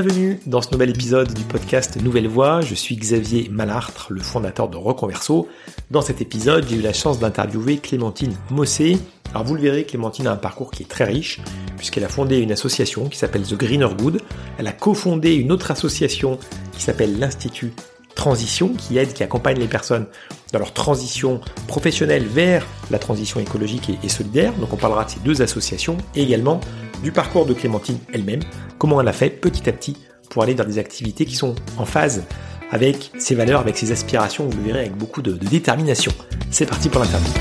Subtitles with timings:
[0.00, 2.60] Bienvenue dans ce nouvel épisode du podcast Nouvelle Voix.
[2.60, 5.48] Je suis Xavier Malartre, le fondateur de Reconverso.
[5.90, 8.96] Dans cet épisode, j'ai eu la chance d'interviewer Clémentine Mossé.
[9.34, 11.40] Alors vous le verrez, Clémentine a un parcours qui est très riche,
[11.76, 14.22] puisqu'elle a fondé une association qui s'appelle The Greener Good.
[14.58, 16.38] Elle a cofondé une autre association
[16.70, 17.72] qui s'appelle l'Institut
[18.14, 20.06] Transition, qui aide, qui accompagne les personnes
[20.52, 24.52] dans leur transition professionnelle vers la transition écologique et, solidaire.
[24.54, 26.60] Donc on parlera de ces deux associations également
[27.02, 28.40] du parcours de Clémentine elle-même,
[28.78, 29.96] comment elle a fait petit à petit
[30.30, 32.24] pour aller dans des activités qui sont en phase
[32.70, 36.12] avec ses valeurs, avec ses aspirations, vous le verrez avec beaucoup de, de détermination.
[36.50, 37.32] C'est parti pour l'interview.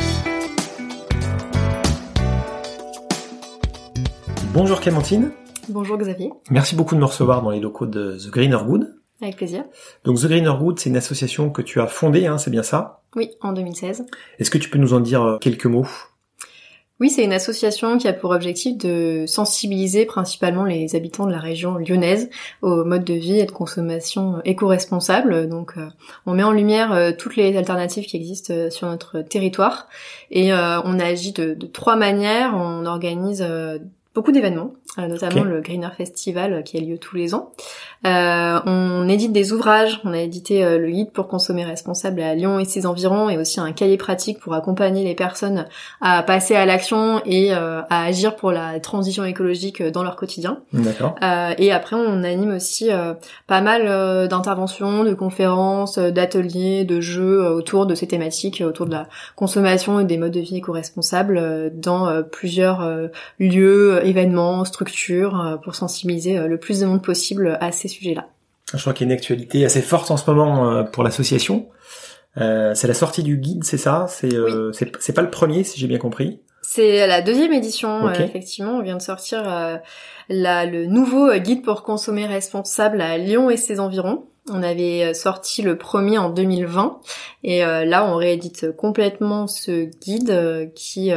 [4.53, 5.31] Bonjour Clémentine.
[5.69, 6.31] Bonjour Xavier.
[6.49, 8.95] Merci beaucoup de me recevoir dans les locaux de The Greener Good.
[9.21, 9.66] Avec plaisir.
[10.03, 13.02] Donc The Greener Good, c'est une association que tu as fondée, hein, c'est bien ça?
[13.16, 14.05] Oui, en 2016.
[14.39, 15.88] Est-ce que tu peux nous en dire euh, quelques mots?
[17.00, 21.39] Oui, c'est une association qui a pour objectif de sensibiliser principalement les habitants de la
[21.39, 22.30] région lyonnaise
[22.62, 25.48] au mode de vie et de consommation éco-responsable.
[25.48, 25.88] Donc, euh,
[26.26, 29.88] on met en lumière euh, toutes les alternatives qui existent sur notre territoire
[30.31, 32.54] et on agit de, de, trois manières.
[32.56, 33.45] On organise
[34.18, 37.52] beaucoup d'événements, notamment le Greener Festival qui a lieu tous les ans.
[38.06, 42.36] Euh, on édite des ouvrages, on a édité euh, le guide pour consommer responsable à
[42.36, 45.66] Lyon et ses environs et aussi un cahier pratique pour accompagner les personnes
[46.00, 50.60] à passer à l'action et euh, à agir pour la transition écologique dans leur quotidien.
[50.73, 51.16] D'accord.
[51.58, 52.90] et après on anime aussi
[53.48, 59.08] pas mal d'interventions, de conférences, d'ateliers, de jeux autour de ces thématiques, autour de la
[59.36, 62.88] consommation et des modes de vie éco-responsables dans plusieurs
[63.40, 68.27] lieux, événements, structures pour sensibiliser le plus de monde possible à ces sujets-là.
[68.73, 71.67] Je crois qu'il y a une actualité assez forte en ce moment euh, pour l'association.
[72.38, 74.05] Euh, c'est la sortie du guide, c'est ça?
[74.09, 76.41] C'est euh, c'est pas le premier, si j'ai bien compris?
[76.61, 78.73] C'est la deuxième édition, effectivement.
[78.73, 79.43] On vient de sortir
[80.27, 84.26] la, le nouveau guide pour consommer responsable à Lyon et ses environs.
[84.49, 86.99] On avait sorti le premier en 2020
[87.45, 91.11] et là on réédite complètement ce guide qui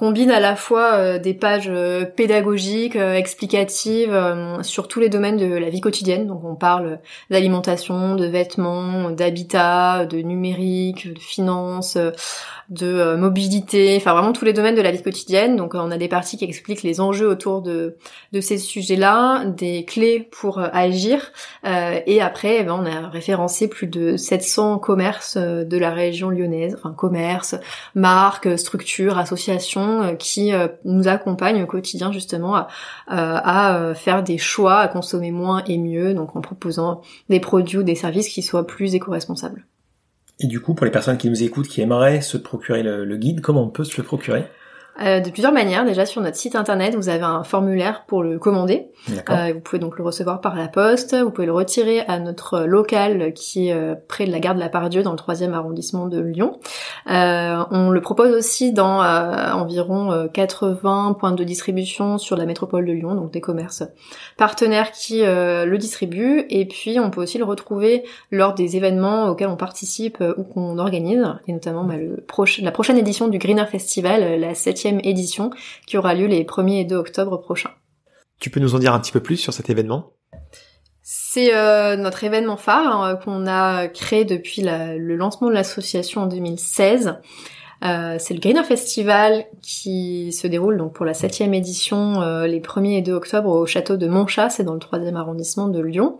[0.00, 4.18] combine à la fois euh, des pages euh, pédagogiques, euh, explicatives
[4.62, 6.26] sur tous les domaines de la vie quotidienne.
[6.26, 11.98] Donc on parle d'alimentation, de vêtements, d'habitat, de numérique, de finances,
[12.70, 15.56] de mobilité, enfin vraiment tous les domaines de la vie quotidienne.
[15.56, 17.96] Donc on a des parties qui expliquent les enjeux autour de,
[18.32, 21.32] de ces sujets-là, des clés pour agir.
[21.64, 26.76] et après, eh ben, on a référencé plus de 700 commerces de la région lyonnaise,
[26.78, 27.56] enfin commerces,
[27.94, 32.66] marques, structures, associations euh, qui euh, nous accompagne au quotidien justement
[33.08, 37.78] à, euh, faire des choix, à consommer moins et mieux, donc en proposant des produits
[37.78, 39.66] ou des services qui soient plus éco-responsables.
[40.38, 43.42] Et du coup, pour les personnes qui nous écoutent, qui aimeraient se procurer le guide,
[43.42, 44.46] comment on peut se le procurer?
[45.02, 45.84] Euh, de plusieurs manières.
[45.84, 48.90] Déjà sur notre site internet, vous avez un formulaire pour le commander.
[49.30, 51.14] Euh, vous pouvez donc le recevoir par la poste.
[51.14, 54.60] Vous pouvez le retirer à notre local qui est euh, près de la gare de
[54.60, 56.58] la Pardieu dans le troisième arrondissement de Lyon.
[57.10, 62.86] Euh, on le propose aussi dans euh, environ 80 points de distribution sur la métropole
[62.86, 63.82] de Lyon, donc des commerces
[64.36, 66.44] partenaires qui le distribuent.
[66.50, 70.78] Et puis on peut aussi le retrouver lors des événements auxquels on participe ou qu'on
[70.78, 72.24] organise, et notamment bah, le
[72.62, 74.54] la prochaine édition du Greener Festival, la
[74.90, 75.50] 7 édition
[75.86, 77.72] qui aura lieu les 1er et 2 octobre prochains.
[78.40, 80.12] Tu peux nous en dire un petit peu plus sur cet événement?
[81.02, 86.26] C'est euh, notre événement phare hein, qu'on a créé depuis le lancement de l'association en
[86.26, 87.16] 2016.
[87.82, 92.60] Euh, c'est le Greener Festival qui se déroule donc pour la septième édition euh, les
[92.60, 96.18] 1er et 2 octobre au château de Montchat, c'est dans le troisième arrondissement de Lyon.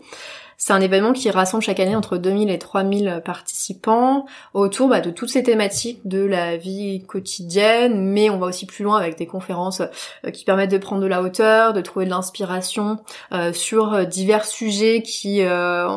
[0.63, 5.09] C'est un événement qui rassemble chaque année entre 2000 et 3000 participants autour bah, de
[5.09, 9.25] toutes ces thématiques de la vie quotidienne, mais on va aussi plus loin avec des
[9.25, 12.99] conférences euh, qui permettent de prendre de la hauteur, de trouver de l'inspiration
[13.33, 15.87] euh, sur divers sujets qui euh,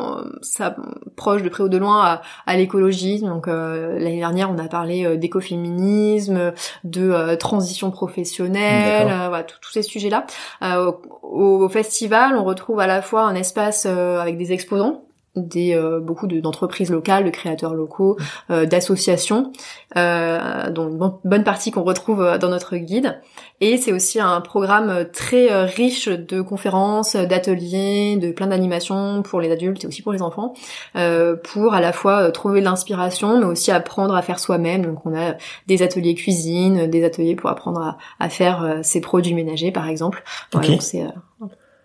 [0.41, 3.21] s'approchent de près ou de loin à, à l'écologie.
[3.21, 6.53] Donc euh, l'année dernière, on a parlé d'écoféminisme,
[6.83, 10.25] de transition professionnelle, voilà, tous ces sujets-là.
[10.63, 15.05] Au, au, festival, on retrouve à la fois un espace avec des exposants
[15.35, 18.17] des euh, beaucoup d'entreprises locales, de créateurs locaux,
[18.49, 19.51] euh, d'associations,
[19.97, 23.19] euh, dont une bonne partie qu'on retrouve euh, dans notre guide.
[23.61, 29.51] Et c'est aussi un programme très riche de conférences, d'ateliers, de plein d'animations pour les
[29.51, 30.53] adultes et aussi pour les enfants,
[30.93, 34.85] pour à la fois trouver l'inspiration, mais aussi apprendre à faire soi-même.
[34.85, 35.35] Donc on a
[35.67, 40.21] des ateliers cuisine, des ateliers pour apprendre à, à faire ses produits ménagers, par exemple.
[40.53, 40.77] Okay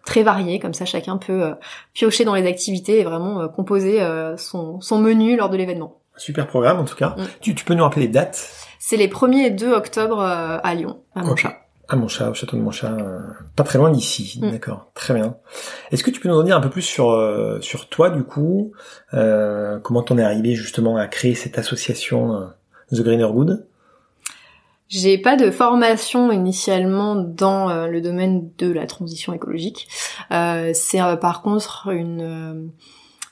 [0.05, 1.55] très varié, comme ça chacun peut euh,
[1.93, 6.01] piocher dans les activités et vraiment euh, composer euh, son, son menu lors de l'événement.
[6.17, 7.15] Super programme en tout cas.
[7.17, 7.25] Mm.
[7.41, 8.51] Tu, tu, peux nous rappeler les dates?
[8.79, 11.61] C'est les 1er et 2 octobre à Lyon, à Montchat.
[11.91, 13.19] À mon chat, au château de mon chat, euh,
[13.57, 14.39] pas très loin d'ici.
[14.41, 14.53] Mm.
[14.53, 15.39] D'accord, très bien.
[15.91, 18.23] Est-ce que tu peux nous en dire un peu plus sur euh, sur toi du
[18.23, 18.71] coup?
[19.13, 22.47] Euh, Comment t'en es arrivé justement à créer cette association euh,
[22.93, 23.67] The Greener Good?
[24.91, 29.87] J'ai pas de formation initialement dans euh, le domaine de la transition écologique.
[30.33, 32.67] Euh, c'est euh, par contre une euh,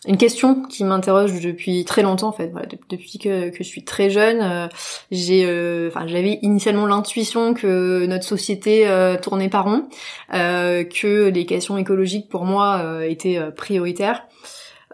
[0.06, 2.46] une question qui m'interroge depuis très longtemps en fait.
[2.52, 4.70] Voilà, de- depuis que, que je suis très jeune,
[5.10, 5.44] j'ai,
[5.88, 8.88] enfin, j'avais initialement l'intuition que notre société
[9.20, 9.88] tournait par rond,
[10.30, 14.22] que les questions écologiques pour moi étaient prioritaires,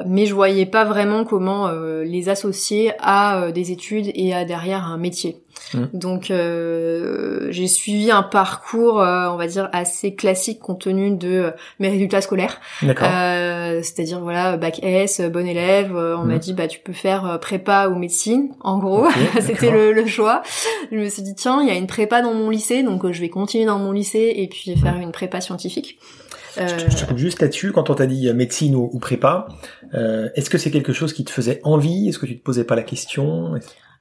[0.04, 4.44] mais je voyais pas vraiment comment euh, les associer à euh, des études et à
[4.44, 5.40] derrière un métier.
[5.72, 5.88] Mhm.
[5.92, 11.28] Donc euh, j'ai suivi un parcours, euh, on va dire assez classique compte tenu de
[11.28, 12.60] euh, mes résultats scolaires.
[12.82, 15.94] Euh, c'est-à-dire voilà bac S, bon élève.
[15.96, 16.38] euh, on m'a Mhm.
[16.40, 18.50] dit bah tu peux faire prépa ou médecine.
[18.62, 19.06] En gros,
[19.40, 20.42] c'était le, le choix.
[20.90, 23.12] Je me suis dit tiens il y a une prépa dans mon lycée donc euh,
[23.12, 25.98] je vais continuer dans mon lycée et puis faire une prépa scientifique.
[26.56, 29.48] Euh, Je, te- coupe juste là-dessus, quand on t'a dit médecine ou, ou prépa,
[29.94, 32.08] euh, est-ce que c'est quelque chose qui te faisait envie?
[32.08, 33.54] Est-ce que tu te posais pas la question?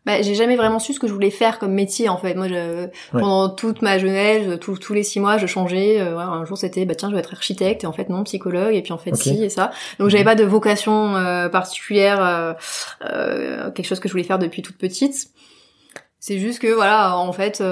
[0.06, 2.34] Bah, j'ai jamais vraiment su ce que je voulais faire comme métier en fait.
[2.36, 6.02] Moi, je, pendant toute ma jeunesse, tous tous les six mois, je changeais.
[6.02, 8.24] Euh, voilà, un jour, c'était bah tiens, je vais être architecte et en fait non,
[8.26, 9.72] psychologue et puis en fait si et ça.
[10.00, 10.30] Donc j'avais Mhm.
[10.30, 12.54] pas de vocation euh, particulière, euh,
[13.06, 15.30] euh, quelque chose que je voulais faire depuis toute petite.
[16.20, 17.64] C'est juste que voilà, en fait.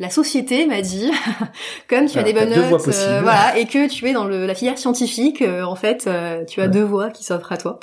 [0.00, 1.10] La société m'a dit,
[1.88, 4.46] comme tu as Ah, des bonnes notes, euh, voilà, et que tu es dans le,
[4.46, 6.70] la filière scientifique, euh, en fait, euh, tu as Ouais.
[6.70, 7.80] deux voies qui s'offrent à toi.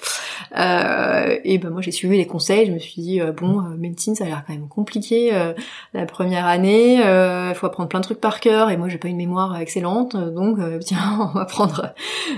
[0.58, 3.76] Euh, et ben moi j'ai suivi les conseils, je me suis dit euh, bon euh,
[3.78, 5.54] médecine ça a l'air quand même compliqué euh,
[5.94, 9.08] la première année, il faut apprendre plein de trucs par cœur et moi j'ai pas
[9.08, 11.94] une mémoire excellente donc euh, tiens on va prendre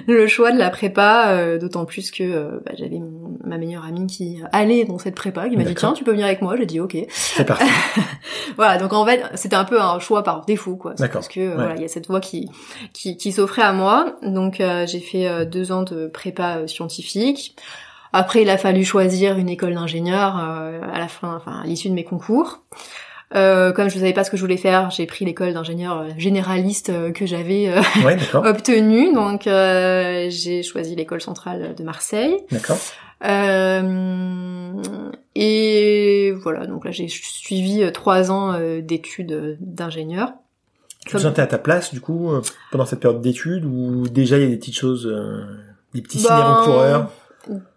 [0.07, 3.01] le choix de la prépa euh, d'autant plus que bah, j'avais
[3.43, 6.25] ma meilleure amie qui allait dans cette prépa qui m'a dit tiens tu peux venir
[6.27, 7.65] avec moi j'ai dit ok C'est parti.
[8.57, 10.93] voilà donc en fait c'était un peu un choix par défaut quoi.
[11.13, 11.53] Parce que euh, Ouais.
[11.55, 12.49] voilà il y a cette voie qui
[12.93, 14.15] qui, qui s'offrait à moi.
[14.23, 17.55] Donc euh, j'ai fait euh, deux ans de prépa scientifique.
[18.13, 21.93] Après il a fallu choisir une école d'ingénieur à la fin enfin à l'issue de
[21.93, 22.59] mes concours
[23.35, 26.09] euh, comme je savais pas ce que je voulais faire, j'ai pris l'école d'ingénieur euh,
[26.17, 29.13] généraliste euh, que j'avais euh, Ouais, obtenue.
[29.13, 32.37] Donc euh, j'ai choisi l'école centrale de Marseille.
[32.51, 32.77] D'accord.
[33.25, 34.73] Euh,
[35.35, 40.33] et voilà, donc là j'ai suivi trois ans d'études d'ingénieur.
[41.05, 42.29] Tu te sentais à ta place, du coup,
[42.69, 45.45] pendant cette période d'études, ou déjà il y a des petites choses, euh,
[45.93, 47.11] des petits signes Ben, avant-coureurs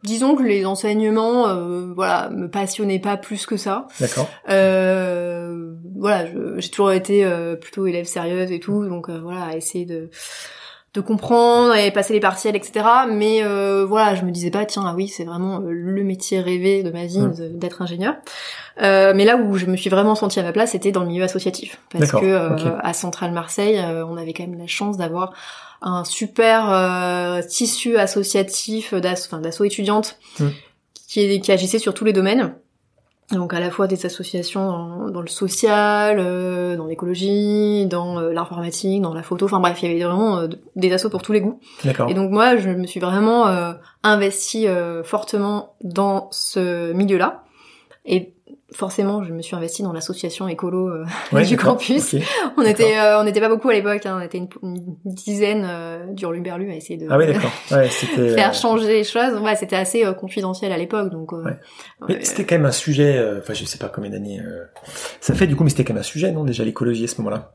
[0.03, 3.87] Disons que les enseignements, euh, voilà, me passionnaient pas plus que ça.
[3.99, 4.29] D'accord.
[4.49, 6.27] Euh, voilà,
[6.59, 10.11] j'ai toujours été euh, plutôt élève sérieuse et tout, donc euh, voilà, essayer de
[10.95, 12.85] de comprendre et passer les partiels, etc.
[13.09, 16.41] Mais euh, voilà, je me disais pas, tiens, ah oui, c'est vraiment euh, le métier
[16.41, 18.17] rêvé de ma vie d'être ingénieur.
[18.83, 21.07] Euh, mais là où je me suis vraiment sentie à ma place, c'était dans le
[21.09, 23.79] milieu associatif, parce que euh, à Centrale Marseille,
[24.09, 25.33] on avait quand même la chance d'avoir
[25.83, 30.49] un super euh, tissu associatif d'asso étudiante Mm.
[31.09, 32.55] qui, est- qui agissait sur tous les domaines.
[33.33, 38.33] Donc à la fois des associations dans, dans le social, euh, dans l'écologie, dans euh,
[38.33, 41.33] l'informatique, dans la photo, enfin bref, il y avait vraiment euh, des assos pour tous
[41.33, 41.61] les goûts.
[41.85, 42.11] D'accord.
[42.11, 43.73] Et donc moi, je me suis vraiment euh,
[44.03, 47.45] investie euh, fortement dans ce milieu-là.
[48.05, 48.35] Et
[48.73, 52.15] forcément, je me suis investie dans l'association écolo euh, Ouais, du campus.
[52.57, 55.65] On était, euh, on n'était pas beaucoup à l'époque, hein, on était une, une dizaine
[55.69, 57.27] euh, à essayer de Ah oui.
[57.71, 58.35] Ouais, c'était.
[58.35, 59.41] faire euh, changer les choses.
[59.41, 61.33] Ouais, c'était assez euh, confidentiel à l'époque, donc.
[61.33, 61.51] euh, Ouais.
[62.03, 64.65] ouais, Mais c'était quand même un sujet, euh, enfin je sais pas combien d'années euh,
[65.21, 67.19] ça fait du coup, mais c'était quand même un sujet, non déjà l'écologie à ce
[67.21, 67.53] moment-là?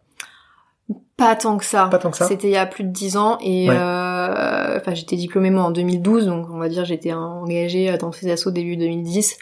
[1.18, 1.88] Pas tant que ça.
[1.90, 2.28] Pas tant que ça?
[2.28, 3.76] C'était il y a plus de dix ans et Ouais.
[3.80, 8.30] euh, enfin j'étais diplômée moi en 2012 donc on va dire j'étais engagée dans ces
[8.30, 9.38] assos début 2010.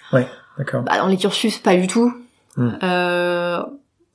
[0.58, 0.84] D'accord.
[0.84, 2.14] Bah, dans les cursus pas du tout.
[2.58, 2.72] Hmm.
[2.84, 3.64] Euh,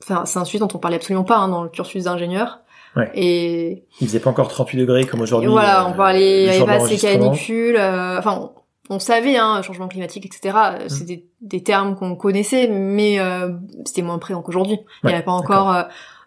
[0.01, 2.59] Enfin c'est un sujet dont on parlait absolument pas hein, dans le cursus d'ingénieur.
[2.95, 3.11] Ouais.
[3.13, 5.49] Et, Il faisait pas encore 38 degrés comme aujourd'hui.
[5.49, 7.75] voilà on parlait il y le avait pas ces canicules.
[7.75, 8.49] euh, Enfin
[8.89, 10.55] on, on savait hein changement climatique etc.
[10.57, 10.89] euh, Hmm.
[10.89, 13.51] C'est des, des termes qu'on connaissait mais euh,
[13.85, 14.79] c'était moins présent qu'aujourd'hui.
[15.03, 15.83] il n'y avait pas encore euh,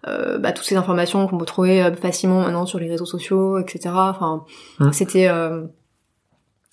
[0.07, 3.59] euh, bah, toutes ces informations qu'on peut trouver euh, facilement maintenant sur les réseaux sociaux,
[3.59, 3.89] etc.
[3.95, 4.45] Enfin,
[4.81, 4.93] Hmm.
[4.93, 5.63] c'était euh,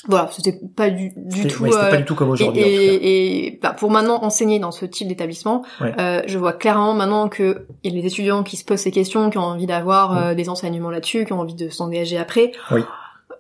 [0.08, 1.64] voilà, c'était pas du, du tout.
[1.64, 2.62] ouais, c'était euh, pas du tout comme aujourd'hui.
[2.62, 5.94] et, et, bah, pour maintenant enseigner dans ce type d'établissement, Ouais.
[6.00, 8.92] euh, je vois clairement maintenant que il y a des étudiants qui se posent ces
[8.92, 10.18] questions, qui ont envie d'avoir Mm.
[10.18, 12.52] euh, des enseignements là-dessus, qui ont envie de s'engager après.
[12.72, 12.82] Oui.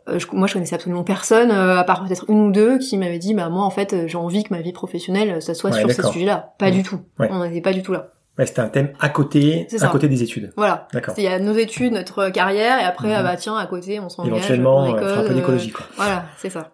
[0.10, 2.98] Euh, je- moi, je connaissais absolument personne, euh, à part peut-être une ou deux, qui
[2.98, 5.80] m'avaient dit, bah moi, en fait, j'ai envie que ma vie professionnelle, ça soit Ouais,
[5.80, 6.54] sur ces sujets-là.
[6.60, 6.74] Pas Mm.
[6.74, 7.00] du tout.
[7.20, 8.10] On n'était pas du tout là.
[8.39, 10.51] Ouais, c'était un thème à côté, à côté des études.
[10.58, 10.88] Voilà.
[10.93, 11.13] D'accord.
[11.17, 13.15] Il y a nos études, notre carrière, et après, Mhm.
[13.17, 14.31] ah bah tiens, à côté, on s'engage.
[14.38, 15.86] Éventuellement, on euh, faire un peu école, d'écologie, quoi.
[15.89, 16.72] euh, Voilà, c'est ça.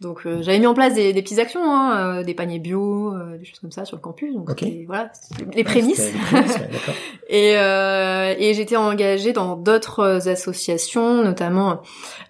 [0.00, 3.14] Donc euh, j'avais mis en place des, des petites actions, hein, euh, des paniers bio,
[3.14, 4.34] euh, des choses comme ça sur le campus.
[4.34, 4.58] Donc Ok.
[4.60, 5.12] c'était- voilà,
[5.54, 6.12] les prémices.
[6.12, 6.68] Les prémices, ouais.
[7.28, 11.82] Et, euh, et j'étais engagée dans d'autres associations, notamment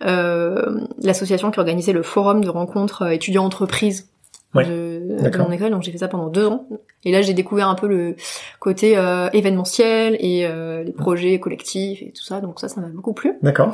[0.05, 4.09] euh, l'association qui organisait le forum de rencontres étudiants-entreprises
[4.55, 5.71] Ouais, de, mon école.
[5.71, 6.67] Donc j'ai fait ça pendant deux ans.
[7.05, 8.17] Et là j'ai découvert un peu le
[8.61, 12.41] côté euh, événementiel et euh, les projets collectifs et tout ça.
[12.41, 13.35] Donc ça, ça m'a beaucoup plu.
[13.43, 13.73] D'accord.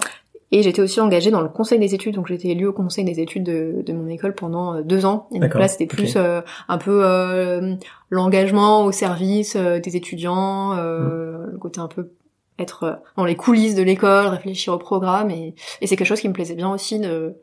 [0.51, 3.21] Et j'étais aussi engagée dans le conseil des études, donc j'étais élue au conseil des
[3.21, 5.29] études de, de mon école pendant euh, deux ans.
[5.31, 7.75] Et donc D'accord, là, c'était plus euh, un peu euh,
[8.09, 11.51] l'engagement au service euh, des étudiants, Mm.
[11.53, 12.13] le côté un peu
[12.59, 16.29] être dans les coulisses de l'école, réfléchir au programme, et, et c'est quelque chose qui
[16.29, 17.35] me plaisait bien aussi de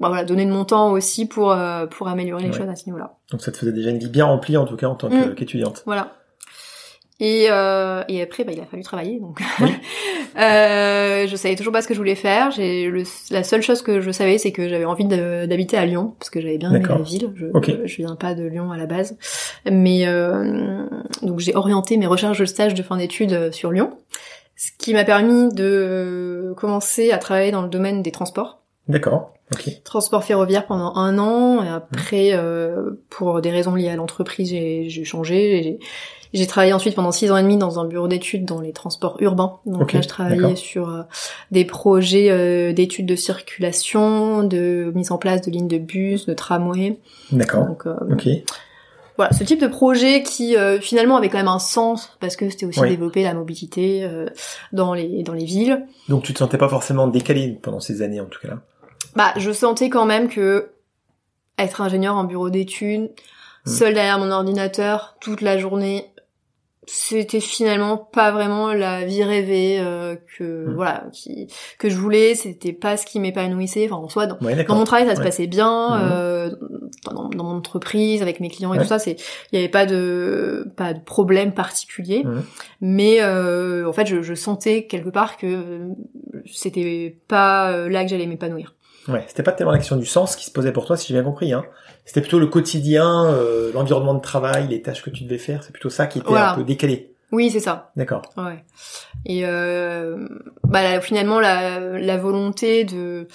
[0.00, 2.56] bah voilà, donner de mon temps aussi pour euh, pour améliorer les Ouais.
[2.56, 3.16] choses à ce niveau-là.
[3.30, 5.34] Donc ça te faisait déjà une vie bien remplie en tout cas en tant Mm.
[5.34, 5.82] qu'étudiante.
[5.86, 6.12] Voilà.
[7.20, 9.20] Et, euh, et après, bah, il a fallu travailler.
[9.20, 9.70] Donc, Oui.
[10.36, 12.50] euh, je savais toujours pas ce que je voulais faire.
[12.50, 12.90] J'ai
[13.30, 16.40] la seule chose que je savais, c'est que j'avais envie d'habiter à Lyon parce que
[16.40, 17.30] j'avais bien aimé la ville.
[17.36, 17.70] Je, Ok.
[17.84, 19.16] je viens pas de Lyon à la base,
[19.70, 20.86] mais euh,
[21.22, 23.92] donc j'ai orienté mes recherches de stage de fin d'études sur Lyon,
[24.56, 29.32] ce qui m'a permis de commencer à travailler dans le domaine des transports D'accord.
[29.52, 29.82] Ok.
[29.84, 35.04] transport ferroviaire pendant un an et après euh, pour des raisons liées à l'entreprise j'ai
[35.04, 35.78] changé
[36.32, 39.16] j'ai travaillé ensuite pendant six ans et demi dans un bureau d'études dans les transports
[39.20, 41.02] urbains donc là je travaillais sur euh,
[41.50, 46.32] des projets euh, d'études de circulation de mise en place de lignes de bus de
[46.34, 46.98] tramway
[47.30, 47.66] D'accord.
[47.66, 48.26] donc euh, Ok.
[49.18, 52.48] voilà ce type de projet qui euh, finalement avait quand même un sens parce que
[52.48, 52.88] c'était aussi Oui.
[52.88, 54.26] développer la mobilité euh,
[54.72, 58.20] dans les dans les villes Donc tu te sentais pas forcément décalé pendant ces années
[58.20, 58.60] en tout cas là?
[59.16, 60.70] Bah, je sentais quand même que
[61.58, 63.10] être ingénieur en bureau d'études,
[63.66, 63.70] Mm.
[63.70, 66.10] seul derrière mon ordinateur toute la journée,
[66.86, 70.74] c'était finalement pas vraiment la vie rêvée euh, que Mm.
[70.74, 72.34] voilà qui que je voulais.
[72.34, 73.86] C'était pas ce qui m'épanouissait.
[73.90, 75.96] Enfin, en soi, dans, Ouais, dans mon travail, ça se passait bien.
[75.96, 76.08] Mhm.
[76.12, 76.50] euh,
[77.10, 78.82] dans, dans mon entreprise, avec mes clients et Ouais.
[78.84, 79.16] tout ça, c'est
[79.52, 82.24] il y avait pas de pas de problème particulier.
[82.82, 85.88] Mais euh, en fait, je, je sentais quelque part que euh,
[86.52, 88.73] c'était pas euh, là que j'allais m'épanouir.
[89.08, 91.14] Ouais, c'était pas tellement la question du sens qui se posait pour toi, si j'ai
[91.14, 91.52] bien compris.
[91.52, 91.64] Hein.
[92.04, 95.62] C'était plutôt le quotidien, euh, l'environnement de travail, les tâches que tu devais faire.
[95.62, 96.52] C'est plutôt ça qui était Voilà.
[96.52, 97.10] un peu décalé.
[97.32, 97.90] Oui, c'est ça.
[97.96, 98.22] D'accord.
[98.36, 98.64] Ouais.
[99.26, 100.26] Et euh,
[100.62, 103.26] bah là, finalement la, la volonté de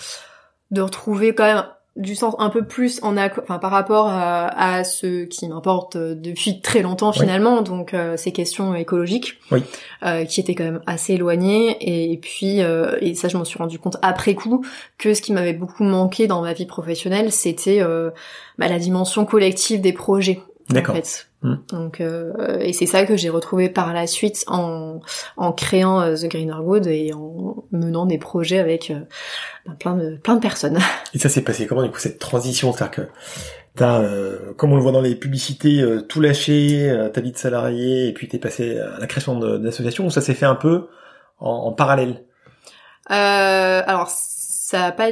[0.72, 1.64] de retrouver quand même
[2.00, 6.16] du sens un peu plus en enfin par rapport à, à ce qui m'importe euh,
[6.16, 7.20] depuis très longtemps Oui.
[7.20, 9.62] finalement, donc euh, ces questions écologiques, Oui.
[10.04, 11.78] euh, qui étaient quand même assez éloignées.
[11.82, 14.66] Et, puis euh, et ça je m'en suis rendu compte après coup
[14.98, 18.10] que ce qui m'avait beaucoup manqué dans ma vie professionnelle, c'était euh,
[18.58, 20.42] bah, la dimension collective des projets.
[20.72, 20.96] En D'accord.
[20.96, 21.29] fait.
[21.42, 21.56] Hmm.
[21.72, 25.00] Donc euh, et c'est ça que j'ai retrouvé par la suite en
[25.38, 29.00] en créant euh, The Greener Wood et en menant des projets avec euh,
[29.66, 30.80] ben, plein de plein de personnes.
[31.14, 32.74] Et ça s'est passé comment du coup cette transition?
[32.74, 33.12] C'est-à-dire que
[33.76, 37.32] t'as, euh, comme on le voit dans les publicités, euh, tout lâché, euh, ta vie
[37.32, 40.46] de salarié, et puis t'es passé à la création de- d'associations, ou ça s'est fait
[40.46, 40.88] un peu
[41.40, 42.26] en, en parallèle?
[43.12, 45.12] Euh, alors ça a pas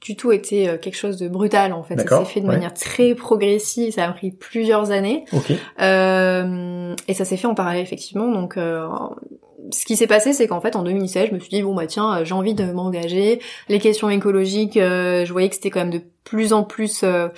[0.00, 1.98] du tout été euh, quelque chose de brutal en fait.
[1.98, 2.54] Ça s'est fait de ouais.
[2.54, 3.92] manière très progressive.
[3.92, 5.24] Ça a pris plusieurs années.
[5.80, 8.28] Euh, et ça s'est fait en parallèle effectivement.
[8.28, 8.88] Donc, euh,
[9.70, 11.86] ce qui s'est passé, c'est qu'en fait, en 2016, je me suis dit bon bah
[11.86, 13.40] tiens, euh, j'ai envie de m'engager.
[13.68, 17.28] Les questions écologiques, euh, je voyais que c'était quand même de plus en plus euh,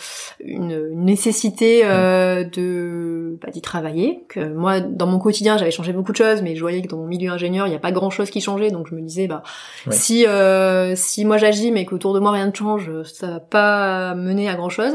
[0.41, 4.25] une, une nécessité euh, de bah, d'y travailler.
[4.29, 6.97] Que moi, dans mon quotidien, j'avais changé beaucoup de choses, mais je voyais que dans
[6.97, 8.71] mon milieu ingénieur, il n'y a pas grand chose qui changeait.
[8.71, 9.43] Donc je me disais bah
[9.87, 9.93] Ouais.
[9.93, 14.15] si euh, si moi j'agis, mais qu'autour de moi rien ne change, ça va pas
[14.17, 14.95] mener à grand chose.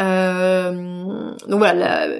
[0.00, 2.16] Euh, donc voilà, la-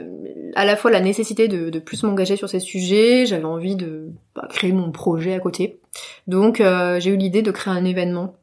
[0.57, 4.11] à la fois la nécessité de, de plus m'engager sur ces sujets, j'avais envie de
[4.37, 5.81] bah, créer mon projet à côté.
[6.29, 8.37] Donc euh, j'ai eu l'idée de créer un événement,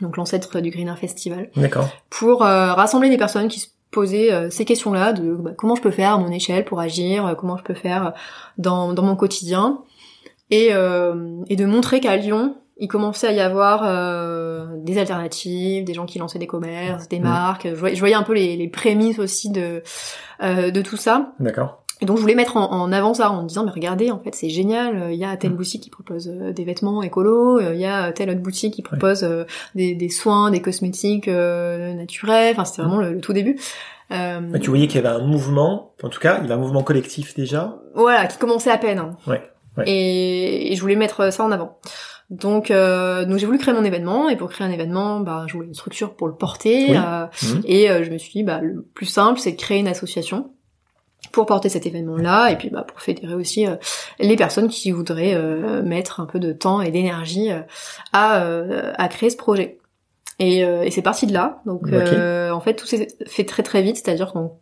[0.00, 1.88] donc l'ancêtre du Greener Festival, D'accord.
[2.10, 5.80] pour euh, rassembler des personnes qui se posaient euh, ces questions-là de bah, comment je
[5.80, 8.12] peux faire à mon échelle pour agir, euh, comment je peux faire
[8.58, 9.78] dans, dans mon quotidien,
[10.50, 15.84] et, euh, et de montrer qu'à Lyon, il commençait à y avoir euh, des alternatives,
[15.84, 17.24] des gens qui lançaient des commerces, des Mhm.
[17.24, 17.68] marques.
[17.68, 19.82] Je voyais, je voyais un peu les, les prémices aussi de
[20.42, 21.32] euh, de tout ça.
[21.40, 21.82] D'accord.
[22.00, 24.20] Et donc je voulais mettre en, en avant ça en me disant mais regardez en
[24.20, 25.56] fait c'est génial, il y a telle Mhm.
[25.56, 28.82] boutique qui propose euh, des vêtements écolos, euh, il y a telle autre boutique qui
[28.82, 29.44] propose euh,
[29.74, 32.52] des, des soins, des cosmétiques euh, naturels.
[32.54, 33.58] Enfin c'était vraiment le, le tout début.
[34.12, 36.54] Euh, Mais tu voyais qu'il y avait un mouvement, en tout cas, il y avait
[36.54, 37.76] un mouvement collectif déjà.
[37.94, 39.00] voilà, qui commençait à peine.
[39.00, 39.16] hein.
[39.26, 39.42] Ouais,
[39.76, 39.84] ouais.
[39.86, 41.76] Et, et je voulais mettre ça en avant.
[42.30, 45.54] Donc, euh, donc j'ai voulu créer mon événement, et pour créer un événement, bah, je
[45.54, 46.90] voulais une structure pour le porter.
[46.90, 46.96] Oui.
[46.96, 47.62] euh, Mhm.
[47.64, 50.50] et euh, je me suis dit, bah, le plus simple, c'est de créer une association
[51.32, 53.76] pour porter cet événement-là, et puis bah, pour fédérer aussi euh,
[54.18, 57.50] les personnes qui voudraient euh, mettre un peu de temps et d'énergie
[58.12, 59.78] à, euh, à créer ce projet.
[60.38, 61.60] Et, euh, et c'est parti de là.
[61.66, 64.52] Donc euh, en fait tout s'est fait très très vite, c'est-à-dire qu'on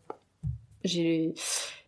[0.85, 1.35] j'ai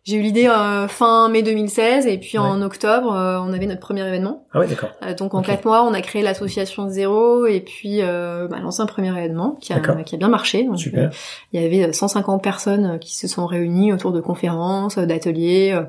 [0.09, 3.79] j'ai eu l'idée euh, fin mai 2016 et puis en octobre euh, on avait notre
[3.81, 4.45] premier événement.
[4.53, 4.89] Ah ouais, d'accord.
[5.03, 5.45] Euh, donc en Ok.
[5.45, 9.57] quatre mois on a créé l'association Zéro et puis euh, bah, lancé un premier événement
[9.61, 10.63] qui a, qui a bien marché.
[10.63, 11.09] Donc, euh, Super.
[11.53, 15.73] il y avait 150 personnes euh, qui se sont réunies autour de conférences, d'ateliers.
[15.73, 15.83] euh,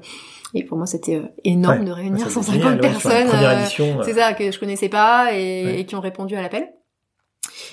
[0.55, 1.85] Et pour moi, c'était énorme Ouais.
[1.87, 3.21] de réunir Ouais, ça, c'est 150 génial, ouais, sur la
[3.95, 4.03] personnes.
[4.05, 6.69] C'est ça que je connaissais pas et, et qui ont répondu à l'appel.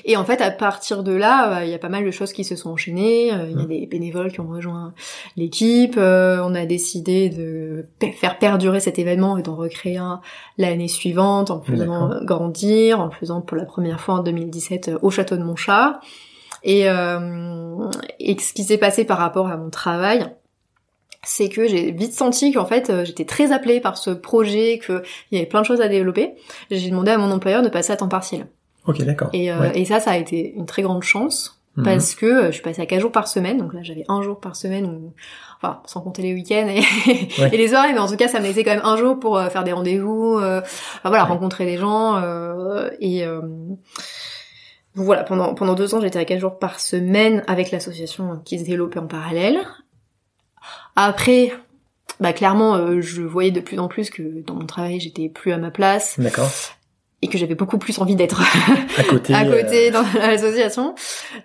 [0.05, 2.33] Et en fait, à partir de là, euh, il y a pas mal de choses
[2.33, 3.33] qui se sont enchaînées.
[3.33, 3.67] Euh, Il y a Mm.
[3.67, 4.93] des bénévoles qui ont rejoint
[5.35, 5.95] l'équipe.
[5.97, 7.85] Euh, on a décidé de
[8.19, 10.21] faire perdurer cet événement et d'en recréer un
[10.57, 14.99] l'année suivante en faisant grandir, en le faisant pour la première fois en 2017 euh,
[15.01, 15.99] au château de Montchat.
[16.63, 17.89] Et, euh,
[18.19, 20.25] et ce qui s'est passé par rapport à mon travail,
[21.23, 25.01] c'est que j'ai vite senti qu'en fait j'étais très appelée par ce projet, qu'il
[25.31, 26.33] y avait plein de choses à développer.
[26.71, 28.47] J'ai demandé à mon employeur de passer à temps partiel.
[28.87, 29.29] Ok, d'accord.
[29.33, 29.79] Et, euh, Ouais.
[29.79, 31.83] et ça, ça a été une très grande chance Mhm.
[31.85, 34.23] parce que euh, je suis passée à 4 jours par semaine, donc là j'avais un
[34.23, 35.13] jour par semaine, où,
[35.61, 36.79] enfin sans compter les week-ends et,
[37.39, 37.49] Ouais.
[37.53, 39.37] et les soirées, mais en tout cas ça me laissait quand même un jour pour
[39.37, 41.29] euh, faire des rendez-vous, euh, enfin, voilà, Ouais.
[41.29, 43.41] rencontrer des gens euh, et euh,
[44.95, 48.65] voilà pendant pendant deux ans j'étais à 4 jours par semaine avec l'association qui se
[48.65, 49.59] développait en parallèle.
[50.95, 51.53] Après,
[52.19, 55.51] bah clairement euh, je voyais de plus en plus que dans mon travail j'étais plus
[55.51, 56.49] à ma place D'accord.
[57.21, 58.41] Et que j'avais beaucoup plus envie d'être
[58.97, 59.33] À côté.
[59.35, 60.93] à côté euh, dans l'association.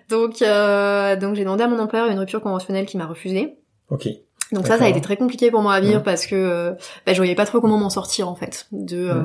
[0.09, 3.55] Donc, euh, donc j'ai demandé à mon employeur une rupture conventionnelle qui m'a refusé.
[3.89, 4.07] Ok.
[4.51, 6.03] Donc ça, ça a été très compliqué pour moi à vivre Ouais.
[6.03, 6.73] parce que euh,
[7.07, 8.67] bah, je voyais pas trop comment m'en sortir en fait.
[8.71, 9.23] De euh,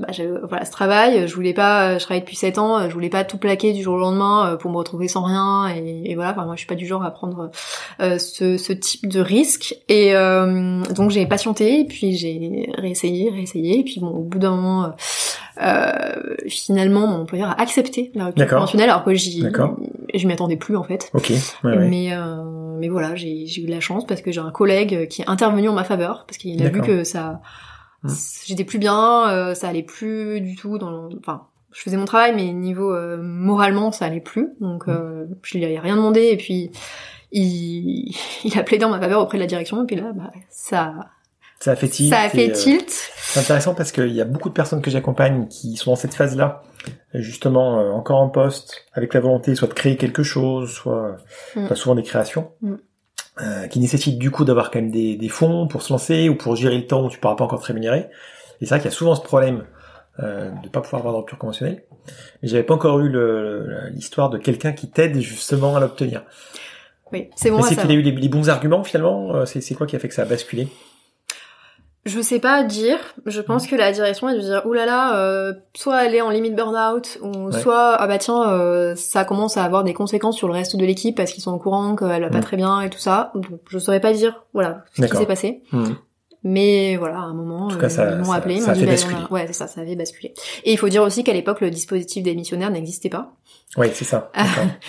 [0.00, 2.94] bah, j'avais- voilà ce travail, je voulais pas, je travaillais depuis 7 ans, euh, je
[2.94, 6.10] voulais pas tout plaquer du jour au lendemain euh, pour me retrouver sans rien et,
[6.10, 6.30] et voilà.
[6.30, 7.50] Enfin, moi, je suis pas du genre à prendre
[8.00, 13.28] euh, ce, ce type de risque et euh, donc j'ai patienté et puis j'ai réessayé,
[13.28, 14.94] réessayé et puis bon, au bout d'un moment.
[15.62, 20.56] Euh, finalement, mon employeur a accepté la rupture conventionnelle alors que j'y, je m'y attendais
[20.56, 21.10] plus en fait.
[21.14, 21.30] Ok.
[21.62, 21.88] Ouais, ouais.
[21.88, 22.42] Mais euh,
[22.78, 25.28] mais voilà, j'ai j'ai eu de la chance parce que j'ai un collègue qui est
[25.28, 27.40] intervenu en ma faveur parce qu'il a vu que ça
[28.04, 28.12] Hmm.
[28.44, 32.34] j'étais plus bien, euh, ça allait plus du tout dans enfin je faisais mon travail
[32.36, 36.36] mais niveau euh, moralement ça allait plus donc euh, je lui avais rien demandé et
[36.36, 36.70] puis
[37.32, 40.30] il, il a plaidé en ma faveur auprès de la direction et puis là bah
[40.50, 40.94] ça
[41.64, 42.10] Ça a fait tilt.
[42.10, 44.90] ça a fait euh, tilt C'est intéressant parce qu'il y a beaucoup de personnes que
[44.90, 46.62] j'accompagne qui sont dans cette phase-là,
[47.14, 51.16] justement euh, encore en poste, avec la volonté soit de créer quelque chose, soit
[51.56, 51.64] Mm.
[51.64, 52.74] enfin, souvent des créations, Mm.
[53.40, 56.34] euh, qui nécessitent du coup d'avoir quand même des, des fonds pour se lancer ou
[56.36, 58.08] pour gérer le temps où tu pourras pas encore te rémunérer.
[58.60, 59.64] Et c'est vrai qu'il y a souvent ce problème
[60.22, 61.82] euh, de pas pouvoir avoir de rupture conventionnelle.
[62.42, 63.10] Mais j'avais pas encore eu
[63.92, 66.22] l'histoire de quelqu'un qui t'aide justement à l'obtenir.
[67.10, 69.34] oui c'est bon c'est qu'il a eu les, les bons arguments finalement.
[69.34, 70.68] euh, c'est quoi qui a fait que ça a basculé?
[72.06, 72.98] Je sais pas dire.
[73.24, 73.44] Je Mm.
[73.44, 76.28] pense que la direction a dû dire oulala, là là, euh, soit elle est en
[76.30, 77.60] limite burn-out, ou Ouais.
[77.60, 80.84] soit ah bah tiens, euh, ça commence à avoir des conséquences sur le reste de
[80.84, 82.42] l'équipe parce qu'ils sont au courant qu'elle va pas Mm.
[82.42, 83.30] très bien et tout ça.
[83.34, 85.62] Donc je saurais pas dire voilà ce qui s'est passé.
[85.72, 85.94] Hmm.
[86.46, 88.82] Mais voilà, à un moment, tout cas, ça- ils m'ont ça- appelé, ils ça m'ont
[88.82, 90.34] a dit bah, ouais c'est ça, ça avait basculé.
[90.64, 93.32] Et il faut dire aussi qu'à l'époque le dispositif démissionnaire n'existait pas.
[93.78, 94.30] Ouais, c'est ça.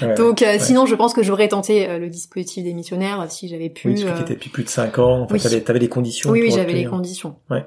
[0.02, 0.14] Ouais.
[0.16, 0.60] Donc euh, ouais.
[0.60, 3.88] sinon je pense que j'aurais tenté euh, le dispositif démissionnaire si j'avais pu.
[3.88, 5.40] Oui, parce que euh, t'étais depuis plus de 5 ans, enfin, oui.
[5.42, 6.30] t'avais, t'avais les conditions.
[6.30, 7.38] Oui, oui, j'avais les conditions.
[7.50, 7.66] Ouais.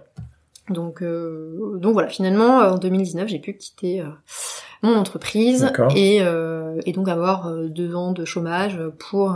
[0.68, 4.02] Donc, euh, donc voilà, finalement, en 2019, j'ai pu quitter
[4.82, 9.30] mon entreprise et, euh, et donc avoir deux ans de chômage pour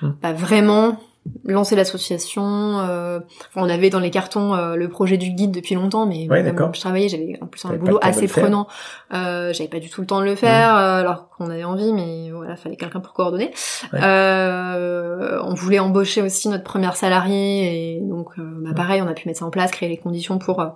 [0.00, 0.12] Hmm.
[0.22, 0.98] bah, vraiment
[1.44, 2.42] lancer l'association.
[2.80, 6.28] euh, enfin, on avait dans les cartons euh, le projet du guide depuis longtemps, mais
[6.28, 8.66] Ouais, je travaillais, j'avais en plus un boulot assez prenant.
[9.12, 11.92] Euh, j'avais pas du tout le temps de le faire, euh, alors qu'on avait envie,
[11.92, 13.50] mais voilà, fallait quelqu'un pour coordonner.
[13.92, 14.00] Ouais.
[14.02, 19.12] Euh, on voulait embaucher aussi notre première salariée, et donc euh, bah, pareil, on a
[19.14, 20.68] pu mettre ça en place, créer les conditions pour euh,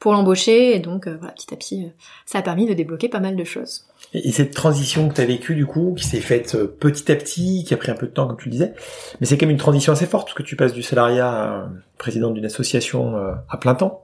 [0.00, 1.88] pour l'embaucher, et donc euh, voilà, petit à petit, euh,
[2.26, 3.86] ça a permis de débloquer pas mal de choses.
[4.14, 7.12] Et, et cette transition que tu as vécue, du coup, qui s'est faite euh, petit
[7.12, 8.72] à petit, qui a pris un peu de temps, comme tu le disais,
[9.20, 11.68] mais c'est quand même une transition assez forte, parce que tu passes du salariat à
[11.98, 13.14] président d'une association
[13.48, 14.02] à plein temps.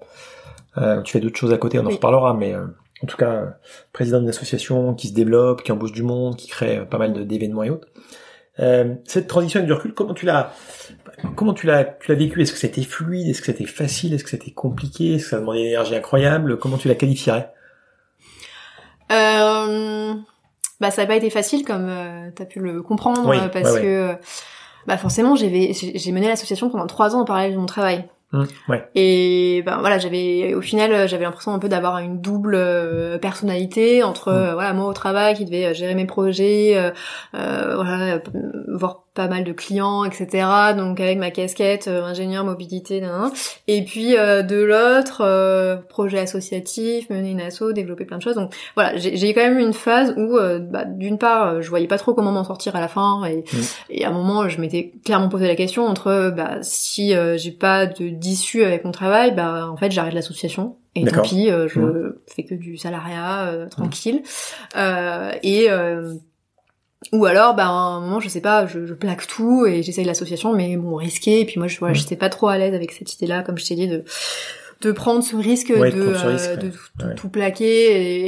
[0.79, 1.95] Euh, tu fais d'autres choses à côté, on en Oui.
[1.95, 2.67] reparlera, mais euh,
[3.03, 3.47] en tout cas, euh,
[3.95, 7.25] président d'une association qui se développe, qui embauche du monde, qui crée pas mal de-
[7.25, 7.89] d'événements et autres.
[9.07, 10.53] Cette transition avec du recul, comment tu l'as,
[11.35, 12.43] comment tu l'as, tu l'as vécu?
[12.43, 13.29] Est-ce que c'était fluide?
[13.29, 14.15] Est-ce que c'était facile?
[14.15, 15.15] Est-ce que c'était compliqué?
[15.15, 16.59] Est-ce que ça demandait une énergie incroyable?
[16.59, 17.51] Comment tu la qualifierais?
[19.13, 20.15] Euh,
[20.81, 23.71] bah ça n'a pas été facile comme euh, t'as pu le comprendre Oui, euh, parce
[23.71, 23.83] ouais, ouais.
[23.83, 24.15] que
[24.87, 25.49] bah forcément j'ai
[26.13, 28.09] mené l'association pendant trois ans en parallèle de mon travail.
[28.33, 28.89] Mmh, ouais.
[28.97, 34.03] Et ben voilà, j'avais au final j'avais l'impression un peu d'avoir une double euh, personnalité
[34.03, 34.35] entre Mmh.
[34.35, 36.91] euh, voilà moi au travail qui devait euh, gérer mes projets, euh,
[37.37, 38.21] euh, voilà euh,
[38.75, 40.47] voir pas mal de clients, etc.
[40.77, 43.31] Donc avec ma casquette euh, ingénieur mobilité, nan, nan.
[43.67, 48.37] et puis euh, de l'autre euh, projet associatif, mener une asso, développer plein de choses.
[48.37, 51.89] Donc voilà, j'ai quand même une phase où euh, bah, d'une part euh, je voyais
[51.89, 53.59] pas trop comment m'en sortir à la fin et, Mm.
[53.91, 57.37] et à un moment je m'étais clairement posé la question entre euh, bah si euh,
[57.37, 60.77] j'ai pas de d'issue avec mon travail, bah en fait j'arrête l'association.
[60.95, 62.15] Et tant pis, euh, je Mm.
[62.27, 64.23] fais que du salariat euh, tranquille.
[64.77, 66.15] Euh, et euh,
[67.13, 70.05] ou alors, bah, à un moment, je sais pas, je, je plaque tout et j'essaye
[70.05, 71.41] l'association, mais bon, risqué.
[71.41, 71.97] Et puis moi, je voilà, Mm.
[71.97, 74.05] j'étais pas trop à l'aise avec cette idée-là, comme je t'ai dit, de
[74.83, 77.15] de prendre ce risque Ouais, de de, euh, de tout, Ouais.
[77.15, 77.65] tout plaquer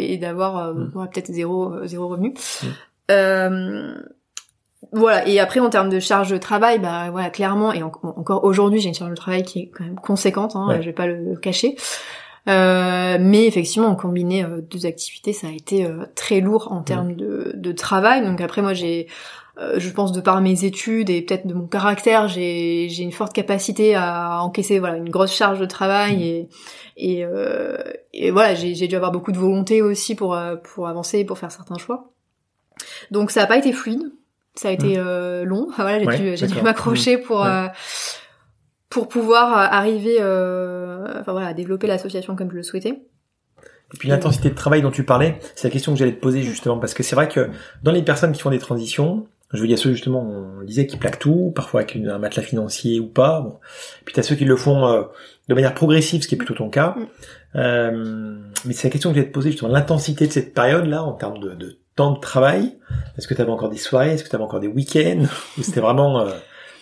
[0.07, 0.93] et, et d'avoir euh, Mm.
[0.95, 2.31] ouais, peut-être zéro euh, zéro revenu.
[2.63, 2.67] Mm.
[3.11, 3.95] Euh,
[4.93, 5.27] voilà.
[5.29, 8.81] Et après, en termes de charge de travail, bah voilà, clairement, et en- encore aujourd'hui,
[8.81, 10.57] j'ai une charge de travail qui est quand même conséquente.
[10.57, 10.79] Hein.
[10.81, 11.77] Je vais pas le, le cacher.
[12.49, 16.83] Euh, mais effectivement, en combiné euh, deux activités, ça a été euh, très lourd en
[16.83, 18.25] termes de, de travail.
[18.25, 19.07] Donc après, moi, j'ai,
[19.61, 23.13] euh, je pense, de par mes études et peut-être de mon caractère, j'ai, j'ai une
[23.13, 26.49] forte capacité à encaisser voilà une grosse charge de travail et
[26.97, 27.77] et, euh,
[28.13, 31.53] et voilà, j'ai, j'ai dû avoir beaucoup de volonté aussi pour pour avancer, pour faire
[31.53, 32.11] certains choix.
[33.11, 34.11] Donc ça n'a pas été fluide.
[34.55, 35.69] Ça a été euh, long.
[35.77, 37.47] Voilà, j'ai Ouais, dû, j'ai dû m'accrocher pour Ouais.
[37.49, 37.69] euh,
[38.99, 43.01] pour pouvoir euh, arriver, euh, enfin voilà, à développer l'association comme je le souhaitais.
[43.95, 46.43] Et puis l'intensité de travail dont tu parlais, c'est la question que j'allais te poser
[46.43, 47.49] justement, parce que c'est vrai que
[47.85, 50.97] dans les personnes qui font des transitions, je veux dire ceux justement, on disait qui
[50.97, 53.41] plaquent tout, parfois avec un matelas financier ou pas.
[53.41, 53.61] Bon.
[54.05, 55.05] Puis t'as ceux qui le font euh,
[55.49, 56.97] de manière progressive, ce qui est plutôt ton cas.
[56.97, 57.07] Mm.
[57.55, 61.13] Euh, mais c'est la question que j'allais te poser justement, l'intensité de cette période-là en
[61.13, 62.77] termes de, de temps de travail.
[63.17, 64.11] Est-ce que tu avais encore des soirées?
[64.11, 65.23] Est-ce que tu avais encore des week-ends?
[65.59, 66.27] Ou c'était vraiment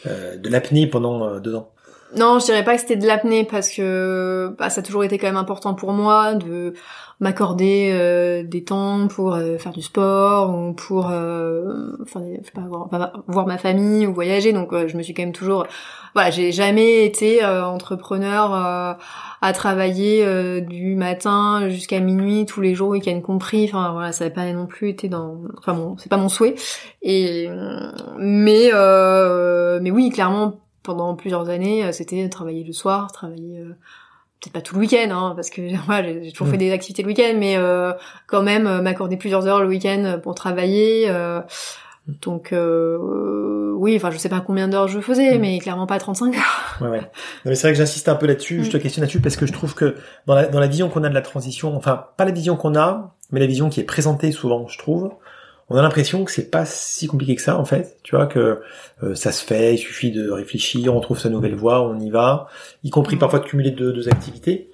[0.07, 1.75] euh, de l'apnée pendant deux ans?
[2.15, 5.19] Non, je dirais pas que c'était de l'apnée parce que bah, ça a toujours été
[5.19, 6.75] quand même important pour moi de
[7.19, 11.97] m'accorder euh, des temps pour euh, faire du sport ou pour euh,
[13.27, 14.53] voir, ma famille ou voyager.
[14.53, 15.67] Donc je me suis quand même toujours
[16.15, 23.21] voilà, j'ai jamais été entrepreneur à travailler du matin jusqu'à minuit tous les jours, week-end
[23.21, 23.65] compris.
[23.65, 26.55] Enfin voilà, ça n'a pas non plus été dans enfin bon, c'est pas mon souhait.
[27.03, 27.49] Et
[28.19, 28.71] mais
[29.81, 33.77] mais oui, clairement pendant plusieurs années, euh, c'était travailler le soir, travailler euh,
[34.41, 35.77] peut-être pas tout le week-end, hein, parce que j'ai
[36.25, 36.51] j'ai toujours Mm.
[36.53, 37.93] fait des activités le week-end, mais euh,
[38.27, 41.07] quand même euh, m'accorder plusieurs heures le week-end pour travailler.
[41.11, 41.41] euh,
[42.23, 45.41] donc oui, enfin je sais pas combien d'heures je faisais, Mm.
[45.41, 46.77] mais clairement pas 35 heures.
[46.81, 47.01] Ouais, ouais.
[47.01, 47.07] Non,
[47.47, 48.81] mais c'est vrai que j'insiste un peu là-dessus, je te Mm.
[48.81, 49.97] questionne là-dessus parce que je trouve que
[50.27, 52.75] dans la, dans la vision qu'on a de la transition, enfin, pas la vision qu'on
[52.77, 55.11] a, mais la vision qui est présentée souvent, je trouve,
[55.69, 57.97] on a l'impression que c'est pas si compliqué que ça, en fait.
[58.03, 58.61] Tu vois, que
[59.03, 62.11] euh, ça se fait, il suffit de réfléchir, on trouve sa nouvelle voie, on y
[62.11, 62.47] va,
[62.85, 63.19] y compris Mm.
[63.21, 64.71] parfois de cumuler deux, deux activités.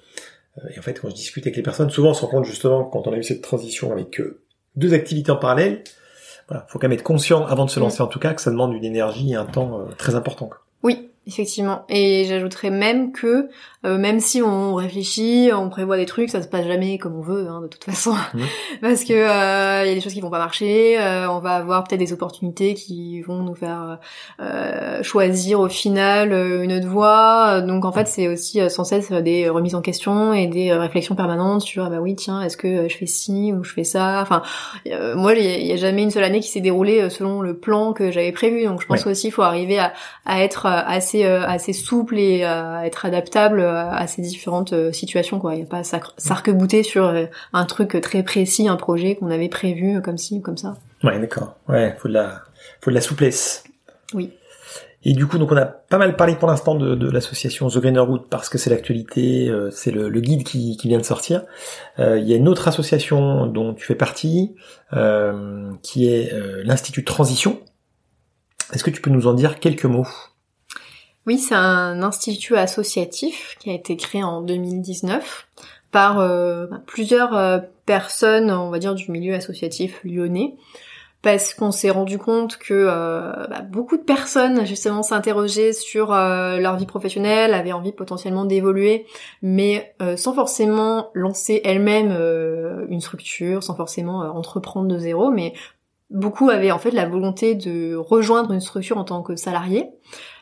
[0.59, 2.45] Euh, Et en fait, quand je discute avec les personnes, souvent on se rend compte
[2.45, 4.39] justement, quand on a eu cette transition avec euh,
[4.75, 5.83] deux activités en parallèle,
[6.47, 7.83] voilà, faut quand même être conscient, avant de se Mm.
[7.83, 10.45] lancer en tout cas, que ça demande une énergie et un temps euh, très important.
[10.47, 10.59] quoi.
[10.83, 11.85] Oui, effectivement.
[11.89, 13.49] Et j'ajouterais même que
[13.85, 17.21] euh, même si on réfléchit, on prévoit des trucs, ça se passe jamais comme on
[17.21, 18.13] veut, hein, de toute façon,
[18.81, 20.97] parce que euh, il y a des choses qui vont pas marcher.
[20.99, 23.99] euh, on va avoir peut-être des opportunités qui vont nous faire
[24.39, 27.61] euh, choisir au final euh, une autre voie.
[27.61, 30.79] Donc en fait, c'est aussi euh, sans cesse des remises en question et des euh,
[30.79, 33.73] réflexions permanentes sur ah bah oui tiens est-ce que euh, je fais ci ou je
[33.73, 34.19] fais ça?
[34.21, 34.41] Enfin
[34.87, 37.01] euh, moi il y, a- il y a jamais une seule année qui s'est déroulée
[37.01, 38.65] euh, selon le plan que j'avais prévu.
[38.65, 39.93] Donc je pense aussi il faut arriver à
[40.25, 44.21] à être euh, assez euh, assez souple et euh, à être adaptable euh, à ces
[44.21, 45.55] différentes euh, situations quoi.
[45.55, 49.49] Il y a pas s'arc-bouter sur euh, un truc très précis, un projet qu'on avait
[49.49, 50.75] prévu euh, comme ci ou comme ça.
[51.03, 51.55] Ouais, d'accord.
[51.67, 52.41] Ouais, faut de la,
[52.81, 53.63] faut de la souplesse.
[54.13, 54.31] Oui.
[55.05, 57.77] Et du coup, donc on a pas mal parlé pour l'instant de, de l'association The
[57.79, 61.03] Greener Route parce que c'est l'actualité, euh, c'est le, le guide qui, qui vient de
[61.03, 61.43] sortir.
[61.99, 64.55] Euh, Il y a une autre association dont tu fais partie,
[64.93, 67.59] euh, qui est euh, l'Institut Transition.
[68.71, 70.07] Est-ce que tu peux nous en dire quelques mots?
[71.25, 75.47] Oui, c'est un institut associatif qui a été créé en 2019
[75.91, 80.55] par euh, bah, plusieurs euh, personnes, on va dire, du milieu associatif lyonnais,
[81.21, 86.75] parce qu'on s'est rendu compte que euh, bah, beaucoup de personnes justement s'interrogeaient sur leur
[86.75, 89.05] vie professionnelle, avaient envie potentiellement d'évoluer,
[89.41, 92.11] mais sans forcément lancer elles-mêmes
[92.89, 95.53] une structure, sans forcément entreprendre de zéro, mais
[96.09, 99.89] beaucoup avaient en fait la volonté de rejoindre une structure en tant que salarié,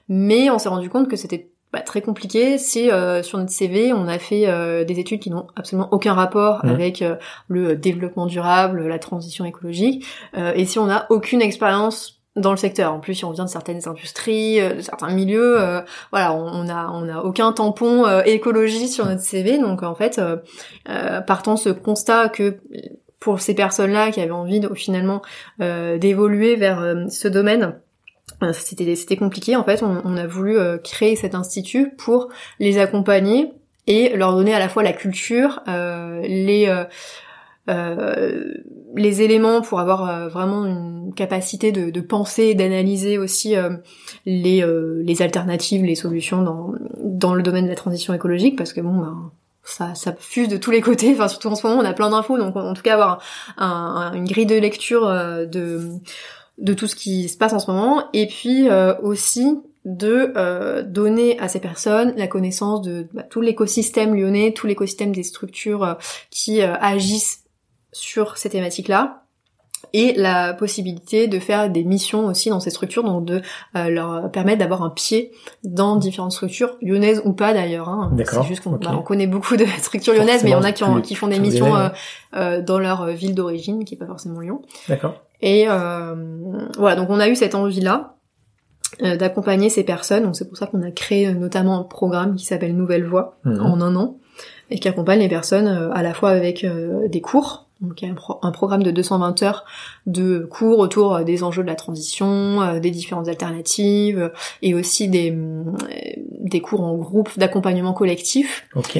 [0.09, 3.93] mais on s'est rendu compte que c'était bah, très compliqué si euh, sur notre CV
[3.93, 6.69] on a fait euh, des études qui n'ont absolument aucun rapport Mhm.
[6.69, 7.15] avec euh,
[7.47, 10.05] le développement durable, la transition écologique,
[10.37, 12.93] euh, et si on n'a aucune expérience dans le secteur.
[12.93, 16.69] En plus, si on vient de certaines industries, euh, de certains milieux, euh, voilà, on,
[16.69, 19.57] a on a aucun tampon euh, écologie sur notre CV.
[19.57, 20.21] Donc en fait,
[21.27, 22.57] partant ce constat que
[23.19, 25.21] pour ces personnes-là qui avaient envie de, finalement
[25.59, 27.75] d'évoluer vers ce domaine,
[28.53, 29.55] c'était c'était compliqué.
[29.55, 33.53] En fait, on, a voulu créer cet institut pour les accompagner
[33.87, 36.67] et leur donner à la fois la culture, les
[37.69, 38.53] euh,
[38.95, 43.69] les éléments pour avoir euh, vraiment une capacité de, penser, d'analyser aussi euh,
[44.25, 49.31] les, alternatives, les solutions dans, le domaine de la transition écologique, parce que bon, ben,
[49.63, 51.13] ça, ça fuse de tous les côtés.
[51.13, 53.21] Enfin, surtout en ce moment, on a plein d'infos, donc en tout cas avoir
[53.57, 55.91] un, une grille de lecture de
[56.61, 58.67] de tout ce qui se passe en ce moment, et puis
[59.03, 65.13] aussi de donner à ces personnes la connaissance de bah, tout l'écosystème lyonnais, tout l'écosystème
[65.13, 65.97] des structures
[66.29, 67.43] qui agissent
[67.91, 69.21] sur ces thématiques-là
[69.93, 73.41] et la possibilité de faire des missions aussi dans ces structures, donc de
[73.75, 75.31] euh, leur permettre d'avoir un pied
[75.63, 77.89] dans différentes structures, lyonnaises ou pas d'ailleurs.
[77.89, 78.15] Hein.
[78.17, 80.71] C'est juste qu'on bah, on connaît beaucoup de structures lyonnaises, mais il y en a
[80.71, 81.89] qui, qui font des missions euh,
[82.35, 84.61] euh, dans leur ville d'origine, qui est pas forcément Lyon.
[84.87, 85.15] D'accord.
[85.41, 88.15] Et voilà, donc on a eu cette envie-là
[88.99, 90.23] d'accompagner ces personnes.
[90.23, 93.61] Donc c'est pour ça qu'on a créé notamment un programme qui s'appelle Nouvelle Voix mhm.
[93.61, 94.17] en un an
[94.69, 98.15] et qui accompagne les personnes à la fois avec des cours donc il y a
[98.43, 99.65] un, programme de 220 heures
[100.05, 104.29] de cours autour euh, des enjeux de la transition, euh, des différentes alternatives, euh,
[104.61, 105.35] et aussi des,
[106.39, 108.67] des cours en groupe d'accompagnement collectif.
[108.75, 108.99] Ok.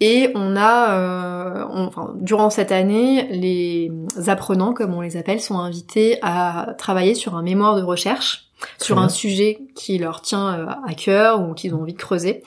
[0.00, 3.90] Et on a, enfin, durant cette année, les
[4.28, 8.46] apprenants, comme on les appelle, sont invités à travailler sur un mémoire de recherche
[8.80, 12.42] sur un sujet qui leur tient à cœur ou qu'ils ont envie de creuser.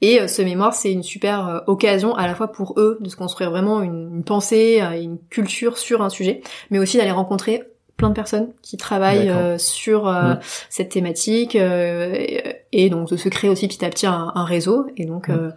[0.00, 3.08] Et euh, ce mémoire, c'est une super euh, occasion à la fois pour eux de
[3.08, 7.64] se construire vraiment une, pensée, euh, une culture sur un sujet, mais aussi d'aller rencontrer
[7.98, 10.38] plein de personnes qui travaillent sur mm.
[10.70, 15.28] cette thématique et, donc de se créer aussi petit à petit un, réseau et donc
[15.28, 15.52] mm.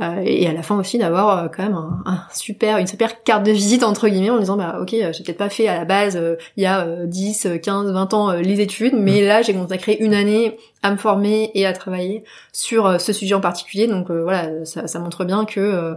[0.00, 3.44] Euh, et à la fin aussi d'avoir euh, quand même un, super une super carte
[3.44, 6.16] de visite entre guillemets en disant bah ok j'ai peut-être pas fait à la base
[6.16, 9.26] euh, il y a 10 15 20 ans les études mais mm.
[9.26, 13.42] là j'ai consacré une année à me former et à travailler sur ce sujet en
[13.42, 15.94] particulier donc voilà ça, ça, montre bien que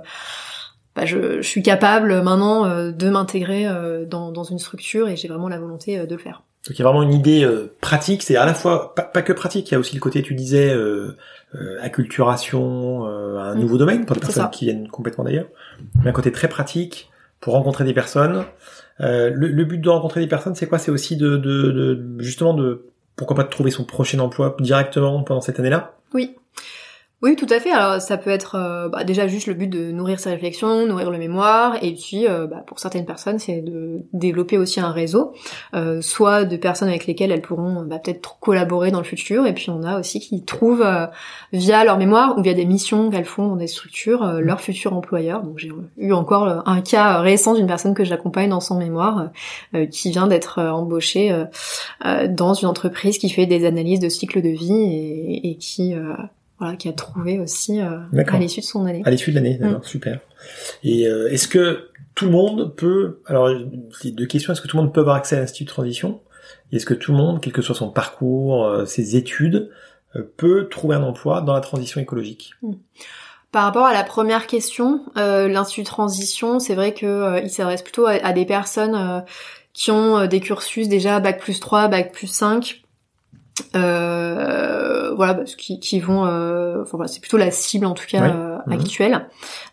[0.95, 3.67] bah, je, je, suis capable maintenant de m'intégrer
[4.07, 6.43] dans, dans, une structure et j'ai vraiment la volonté de le faire.
[6.67, 7.47] Donc il y a vraiment une idée
[7.81, 10.23] pratique, c'est à la fois pas, pas, que pratique, il y a aussi le côté
[10.23, 10.73] tu disais
[11.55, 13.59] euh, acculturation euh, à un mm.
[13.59, 15.47] nouveau domaine pour des personnes qui viennent complètement d'ailleurs,
[16.03, 18.43] mais un côté très pratique pour rencontrer des personnes.
[18.99, 20.79] Euh, le, le, but de rencontrer des personnes, c'est quoi?
[20.79, 25.23] C'est aussi de, de, de, justement de pourquoi pas de trouver son prochain emploi directement
[25.23, 25.93] pendant cette année-là?
[26.13, 26.35] Oui.
[27.21, 27.71] Oui, tout à fait.
[27.71, 31.09] Alors ça peut être euh, bah, déjà juste le but de nourrir sa réflexion, nourrir
[31.09, 35.33] le mémoire, et puis euh, bah, pour certaines personnes, c'est de développer aussi un réseau,
[35.73, 39.53] euh, soit de personnes avec lesquelles elles pourront bah, peut-être collaborer dans le futur, et
[39.53, 40.85] puis on a aussi qui trouvent
[41.53, 45.41] via leur mémoire ou via des missions qu'elles font dans des structures leur futur employeur.
[45.41, 49.31] Donc j'ai eu encore un cas récent d'une personne que j'accompagne dans son mémoire
[49.89, 51.45] qui vient d'être embauchée
[52.03, 55.95] dans une entreprise qui fait des analyses de cycle de vie et qui
[56.59, 59.01] voilà, qui a trouvé aussi euh, à l'issue de son année.
[59.05, 59.83] À l'issue de l'année, d'accord, mm.
[59.83, 60.19] super.
[60.83, 63.49] Et euh, est-ce que tout le monde peut, alors
[64.05, 66.21] deux questions, est-ce que tout le monde peut avoir accès à l'Institut de transition?
[66.71, 69.69] Est-ce que tout le monde, quel que soit son parcours, euh, ses études,
[70.37, 72.53] peut trouver un emploi dans la transition écologique?
[72.61, 72.73] Mm.
[73.51, 78.05] Par rapport à la première question, l'Institut de transition, c'est vrai que il s'adresse plutôt
[78.05, 79.23] à, des personnes
[79.71, 82.83] qui ont des cursus déjà bac plus 3, bac plus 5,
[83.75, 84.74] euh,
[85.15, 88.23] voilà, parce qui, qui vont, euh, enfin voilà, c'est plutôt la cible en tout cas
[88.23, 88.73] euh, mhm.
[88.73, 89.27] actuelle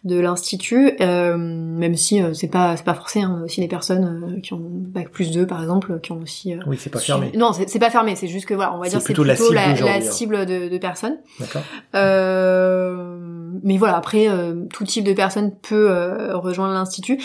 [0.05, 3.20] de l'institut, euh, même si c'est pas c'est pas forcé.
[3.22, 6.55] Hein, aussi des personnes qui ont bac plus 2 par exemple, qui ont aussi.
[6.66, 7.33] oui, c'est pas fermé.
[7.35, 8.16] Non, c'est pas fermé.
[8.16, 10.78] C'est juste que voilà, on va dire c'est plutôt, la cible, la, cible de, de,
[10.78, 11.18] personnes.
[11.38, 11.62] D'accord.
[11.92, 14.28] mais voilà, après
[14.72, 15.90] tout type de personne peut
[16.35, 17.18] rejoindre l'institut.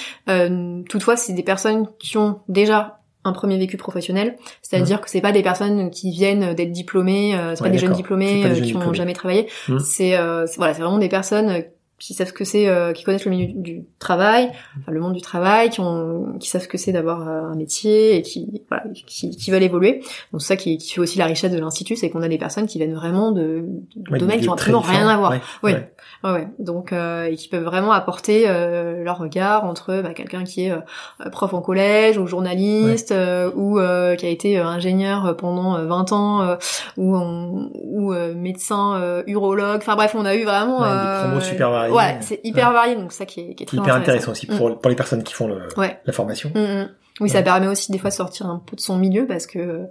[0.90, 2.97] toutefois, c'est des personnes qui ont déjà
[3.28, 5.02] un premier vécu professionnel, c'est-à-dire mmh.
[5.02, 8.46] que c'est pas des personnes qui viennent d'être diplômées, euh, c'est pas des jeunes diplômés
[8.46, 9.80] euh, qui n'ont jamais travaillé, mmh.
[9.80, 11.64] c'est euh, voilà, c'est vraiment des personnes
[12.00, 15.14] qui savent ce que c'est, euh, qui connaissent le milieu du travail, enfin, le monde
[15.14, 18.84] du travail, qui ont, qui savent ce que c'est d'avoir un métier et qui, voilà,
[19.08, 20.02] qui, qui veulent évoluer.
[20.32, 22.38] Donc c'est ça qui, qui, fait aussi la richesse de l'institut, c'est qu'on a des
[22.38, 25.34] personnes qui viennent vraiment de, de domaines qui ont absolument rien à voir.
[25.64, 25.92] Ouais,
[26.24, 26.48] ouais.
[26.60, 30.72] Donc euh, et qui peuvent vraiment apporter euh, leur regard entre bah, quelqu'un qui est
[30.72, 33.14] euh, prof en collège ou journaliste
[33.56, 33.80] ou
[34.18, 36.58] qui a été ingénieur pendant 20 ans
[36.98, 39.78] ou ou médecin urologue.
[39.78, 41.94] Enfin bref, on a eu vraiment des promos super variés.
[41.94, 44.70] Ouais, c'est hyper varié donc ça qui est, qui est très hyper intéressant, aussi pour,
[44.70, 44.80] mm.
[44.80, 46.52] pour les personnes qui font le, la formation.
[46.54, 46.90] Mm, mm.
[47.20, 49.88] Oui, ça permet aussi des fois de sortir un peu de son milieu parce que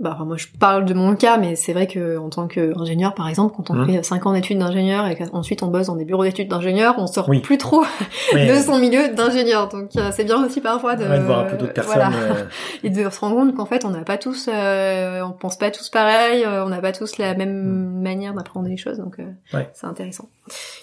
[0.00, 3.28] bah, moi je parle de mon cas, mais c'est vrai que en tant qu'ingénieur, par
[3.28, 3.86] exemple, quand on Mhm.
[3.92, 7.06] fait 5 ans d'études d'ingénieur et qu'ensuite on bosse dans des bureaux d'études d'ingénieur, on
[7.06, 7.40] sort Oui.
[7.40, 7.84] plus trop
[8.32, 9.68] de son milieu d'ingénieur.
[9.68, 11.92] Donc euh, c'est bien aussi parfois de, ouais, de voir un peu d'autres personnes.
[11.94, 12.10] voilà.
[12.16, 12.44] euh,
[12.84, 15.70] et de se rendre compte qu'en fait on n'a pas tous, euh, on pense pas
[15.70, 19.24] tous pareil, euh, on n'a pas tous la même manière d'apprendre les choses, donc euh.
[19.56, 19.68] Ouais.
[19.74, 20.28] c'est intéressant.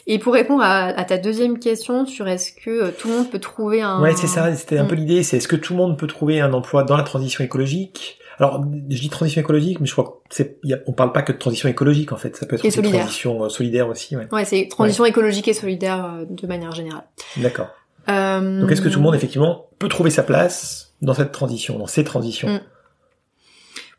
[0.08, 3.40] Et pour répondre à, à ta deuxième question sur est-ce que tout le monde peut
[3.40, 4.54] trouver un, Ouais, c'est ça.
[4.56, 5.24] C'était un peu l'idée.
[5.24, 8.18] C'est est-ce que tout le monde peut trouver un emploi dans la transition écologique?
[8.40, 11.22] Alors, je dis transition écologique, mais je crois que c'est, y a- on parle pas
[11.24, 12.36] que de transition écologique en fait.
[12.38, 13.02] Ça peut être Et aussi solidaire.
[13.02, 14.16] transition euh, solidaire aussi.
[14.16, 14.28] Ouais.
[14.32, 17.04] Ouais, c'est transition écologique et solidaire euh, de manière générale.
[17.38, 17.68] D'accord.
[18.08, 21.78] Euh, Donc, est-ce que tout le monde effectivement peut trouver sa place dans cette transition,
[21.78, 22.62] dans ces transitions Mm.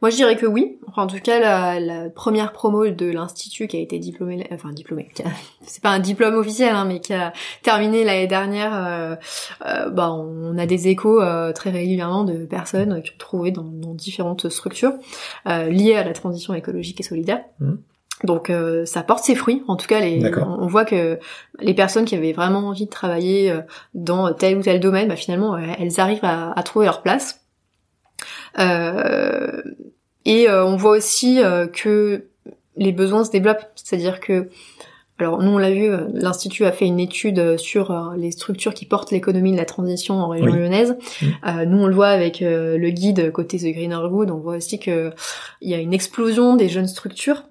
[0.03, 0.79] Moi, je dirais que oui.
[0.89, 4.71] Enfin, en tout cas, la, la première promo de l'institut qui a été diplômée, enfin
[4.73, 5.27] diplômée, qui a-
[5.63, 7.33] c'est pas un diplôme officiel, hein, mais qui a
[7.63, 8.73] terminé l'année dernière.
[8.75, 9.17] euh,
[9.67, 13.63] euh, bah, on a des échos euh, très régulièrement de personnes qui ont trouvé dans,
[13.63, 14.95] dans différentes structures
[15.47, 17.43] euh, liées à la transition écologique et solidaire.
[17.61, 17.79] Mhm.
[18.25, 19.63] Donc euh, ça porte ses fruits.
[19.69, 21.19] En tout cas, les, on, on voit que
[21.59, 23.61] les personnes qui avaient vraiment envie de travailler euh,
[23.95, 27.40] dans tel ou tel domaine, bah, finalement, elles arrivent à, à trouver leur place.
[28.59, 29.63] Euh,
[30.25, 32.25] et euh, on voit aussi euh, que
[32.77, 34.49] les besoins se développent, c'est-à-dire que
[35.19, 39.11] alors nous on l'a vu, l'institut a fait une étude sur les structures qui portent
[39.11, 40.59] l'économie de la transition en région Oui.
[40.59, 40.97] lyonnaise.
[41.47, 44.57] Euh, nous on le voit avec euh, le guide côté The Greener Good, on voit
[44.57, 45.13] aussi que
[45.61, 47.45] il y a une explosion des jeunes structures.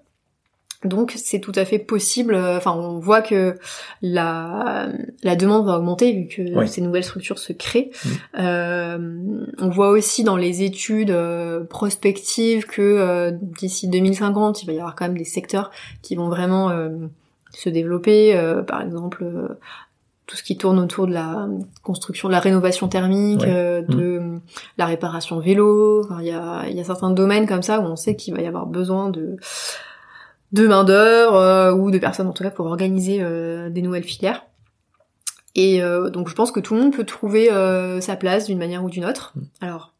[0.86, 2.34] Donc c'est tout à fait possible.
[2.36, 3.56] euh, Enfin, on voit que
[4.02, 4.88] la
[5.24, 6.68] la demande va augmenter vu que Oui.
[6.70, 7.92] ces nouvelles structures se créent.
[8.06, 8.10] Mm.
[8.40, 14.74] Euh, on voit aussi dans les études euh, prospectives que euh, d'ici 2050, il va
[14.74, 16.72] y avoir quand même des secteurs qui vont vraiment
[17.52, 18.40] se développer.
[18.68, 19.26] par exemple,
[20.28, 21.48] tout ce qui tourne autour de la
[21.82, 23.50] construction, de la rénovation thermique, Ouais.
[23.50, 24.22] euh, de
[24.78, 26.04] la réparation vélo.
[26.06, 28.36] Enfin, Il y, a, il y a certains domaines comme ça où on sait qu'il
[28.36, 29.38] va y avoir besoin de
[30.52, 34.46] de main d'œuvre ou de personnes en tout cas pour organiser euh, des nouvelles filières.
[35.56, 38.58] Et euh, donc je pense que tout le monde peut trouver euh, sa place d'une
[38.60, 39.34] manière ou d'une autre.
[39.62, 39.94] Alors,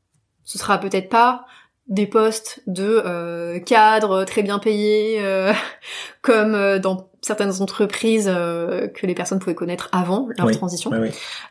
[0.44, 1.46] ce sera peut-être pas
[1.88, 5.52] des postes de euh, cadres très bien payés euh,
[6.22, 10.56] comme euh, dans certaines entreprises euh, que les personnes pouvaient connaître avant leur Oui.
[10.56, 10.92] transition.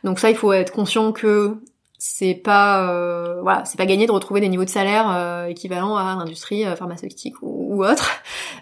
[0.03, 1.57] Donc ça, il faut être conscient que
[2.01, 5.97] c'est pas euh, voilà, c'est pas gagné de retrouver des niveaux de salaire euh, équivalents
[5.97, 8.09] à l'industrie euh, pharmaceutique ou, ou autre.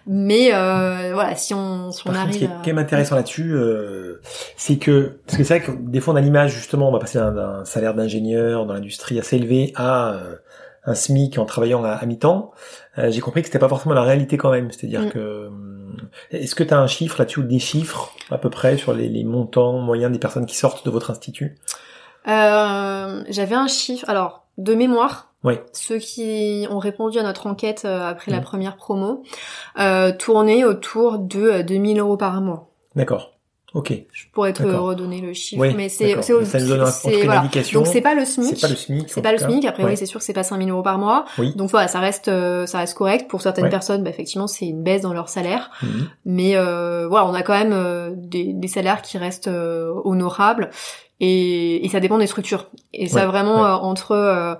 [0.06, 2.58] Mais euh, voilà, si on si on Par contre, ce qui arrive est à...
[2.62, 4.22] quand même intéressant là-dessus, euh,
[4.56, 7.00] c'est que parce que c'est vrai que des fois on a l'image justement, on va
[7.00, 10.36] passer d'un- salaire d'ingénieur dans l'industrie assez élevé à euh,
[10.86, 12.52] un SMIC en travaillant à, à mi-temps.
[12.98, 14.72] Euh, J'ai compris que c'était pas forcément la réalité quand même.
[14.72, 15.10] C'est-à-dire Mm.
[15.12, 15.50] que euh,
[16.32, 19.10] est-ce que tu as un chiffre là-dessus ou des chiffres à peu près sur les,
[19.10, 21.58] les montants moyens des personnes qui sortent de votre institut?
[22.28, 24.10] Euh, J'avais un chiffre.
[24.10, 25.54] Alors, de mémoire, Oui.
[25.74, 29.24] ceux qui ont répondu à notre enquête euh, après la première promo
[29.80, 32.70] euh, tournaient autour de euh, 2000 euros par mois.
[32.96, 33.34] D'accord.
[33.74, 33.94] Ok.
[34.12, 37.50] Je pourrais te redonner le chiffre, mais c'est c'est Ça nous donne un- voilà.
[37.74, 38.56] Donc c'est pas le SMIC.
[38.56, 39.10] C'est pas le SMIC.
[39.10, 39.38] C'est pas le.
[39.38, 39.66] SMIC.
[39.66, 39.92] Après, Ouais.
[39.92, 41.26] oui, c'est sûr que c'est pas 5000 euros par mois.
[41.38, 41.54] Oui.
[41.56, 43.30] Donc voilà, ça reste, euh, ça reste correct.
[43.30, 43.70] Pour certaines Ouais.
[43.70, 45.70] personnes, bah, effectivement, c'est une baisse dans leur salaire.
[45.84, 46.08] Mhm.
[46.26, 50.70] Mais euh, voilà, on a quand même euh, des, des salaires qui restent euh, honorables.
[51.20, 52.68] Et, et ça dépend des structures.
[52.94, 53.70] Et ça vraiment ouais.
[53.70, 54.54] euh, entre euh,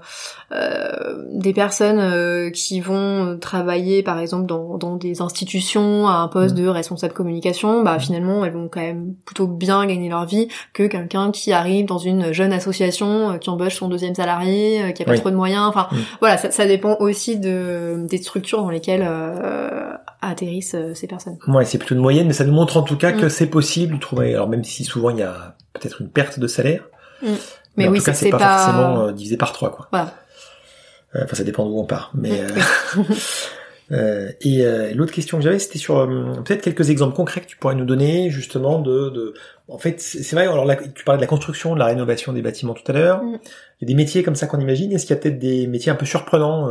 [0.52, 6.28] euh, des personnes euh, qui vont travailler par exemple dans, dans des institutions à un
[6.28, 6.64] poste Mhm.
[6.64, 10.84] de responsable communication, bah finalement elles vont quand même plutôt bien gagner leur vie que
[10.88, 15.04] quelqu'un qui arrive dans une jeune association euh, qui embauche son deuxième salarié, euh, qui
[15.04, 15.20] a pas Oui.
[15.20, 15.66] trop de moyens.
[15.68, 15.98] Enfin Mhm.
[16.22, 19.92] voilà, ça, ça dépend aussi de des structures dans lesquelles euh,
[20.22, 21.38] atterrissent ces personnes.
[21.48, 23.30] Ouais, c'est plutôt une moyenne, mais ça nous montre en tout cas que Mm.
[23.30, 24.34] c'est possible de trouver.
[24.34, 26.84] Alors même si souvent il y a peut-être une perte de salaire,
[27.76, 29.88] Mais, en oui, tout cas c'est pas, pas forcément euh, divisé par trois, quoi.
[29.92, 30.14] Voilà.
[31.16, 32.12] Euh, Enfin, ça dépend d'où on part.
[32.14, 32.42] Mais
[33.92, 37.48] euh, et euh, l'autre question que j'avais, c'était sur euh, peut-être quelques exemples concrets que
[37.48, 39.10] tu pourrais nous donner, justement de.
[39.10, 39.34] de...
[39.68, 40.44] En fait, c'est vrai.
[40.44, 43.24] Alors là, tu parlais de la construction, de la rénovation des bâtiments tout à l'heure.
[43.24, 43.40] Mm.
[43.82, 44.92] Il y a des métiers comme ça qu'on imagine.
[44.92, 46.70] Est-ce qu'il y a peut-être des métiers un peu surprenants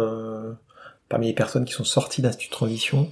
[1.08, 3.10] parmi les personnes qui sont sorties d'Institut de transition?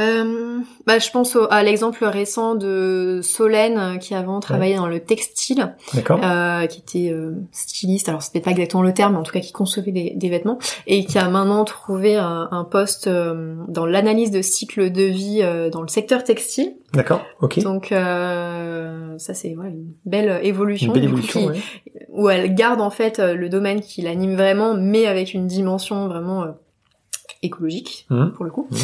[0.00, 4.88] Euh, bah, je pense au- à l'exemple récent de Solène euh, qui avant travaillait dans
[4.88, 5.76] le textile,
[6.24, 8.08] euh, qui était euh, styliste.
[8.08, 10.58] Alors c'était pas exactement le terme, mais en tout cas qui concevait des, des vêtements
[10.88, 15.40] et qui a maintenant trouvé un, un poste euh, dans l'analyse de cycle de vie
[15.42, 16.74] euh, dans le secteur textile.
[16.92, 17.22] D'accord.
[17.40, 17.60] Ok.
[17.62, 21.40] Donc euh, ça c'est ouais, une belle évolution, Une belle coup, évolution.
[21.40, 22.06] qui- ouais.
[22.08, 26.08] où elle garde en fait euh, le domaine qui l'anime vraiment, mais avec une dimension
[26.08, 26.48] vraiment euh,
[27.42, 28.32] écologique Mhm.
[28.32, 28.66] pour le coup.
[28.70, 28.78] Mhm.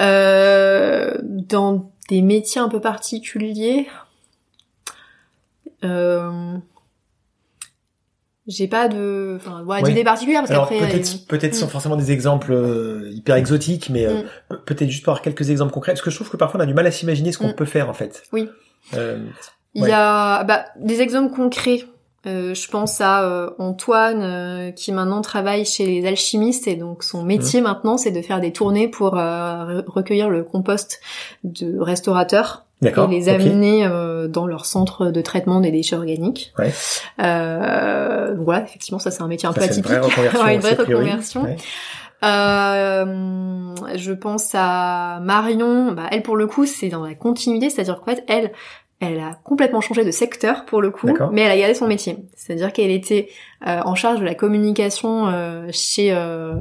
[0.00, 3.86] Euh, dans des métiers un peu particuliers,
[5.84, 6.56] euh,
[8.46, 10.78] j'ai pas de, enfin, ouais, d'idées particulières parce qu'après.
[10.78, 11.70] peut-être, euh, peut-être sans Mm.
[11.70, 15.72] forcément des exemples euh, hyper exotiques, mais euh, pe- peut-être juste pour avoir quelques exemples
[15.72, 17.48] concrets, parce que je trouve que parfois on a du mal à s'imaginer ce qu'on
[17.48, 17.54] Mm.
[17.56, 18.22] peut faire en fait.
[18.32, 18.48] Oui.
[19.74, 19.90] Il Ouais.
[19.90, 21.84] y a bah, des exemples concrets.
[22.26, 27.04] Euh, je pense à euh, Antoine euh, qui maintenant travaille chez les alchimistes et donc
[27.04, 29.20] son métier maintenant c'est de faire des tournées pour euh,
[29.80, 31.00] re- recueillir le compost
[31.44, 36.52] de restaurateurs et les amener euh, dans leur centre de traitement des déchets organiques.
[36.58, 36.72] Ouais.
[37.22, 39.90] Euh, donc voilà, effectivement ça c'est un métier un Ça, peu c'est une atypique.
[39.98, 40.40] vraie reconversion.
[40.44, 41.42] Ouais, une vraie reconversion.
[41.44, 41.56] Ouais.
[42.24, 45.92] Euh, je pense à Marion.
[45.92, 48.52] Bah, elle, pour le coup, c'est dans la continuité, c'est-à-dire qu'en fait, elle,
[49.00, 52.16] elle a complètement changé de secteur pour le coup, mais elle a gardé son métier.
[52.34, 53.28] C'est-à-dire qu'elle était
[53.66, 56.56] euh, en charge de la communication euh, chez, euh,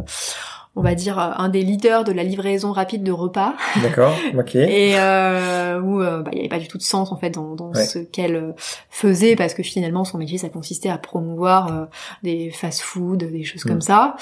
[0.78, 4.16] on va dire, euh, un des leaders de la livraison rapide de repas, D'accord.
[4.38, 4.56] Ok.
[4.56, 7.32] et euh, où euh, bah, il n'y avait pas du tout de sens en fait
[7.32, 7.84] dans, dans Ouais.
[7.84, 8.52] ce qu'elle euh,
[8.90, 11.86] faisait, parce que finalement, son métier, ça consistait à promouvoir euh,
[12.24, 13.70] des fast-food, des choses Mm.
[13.70, 14.16] comme ça,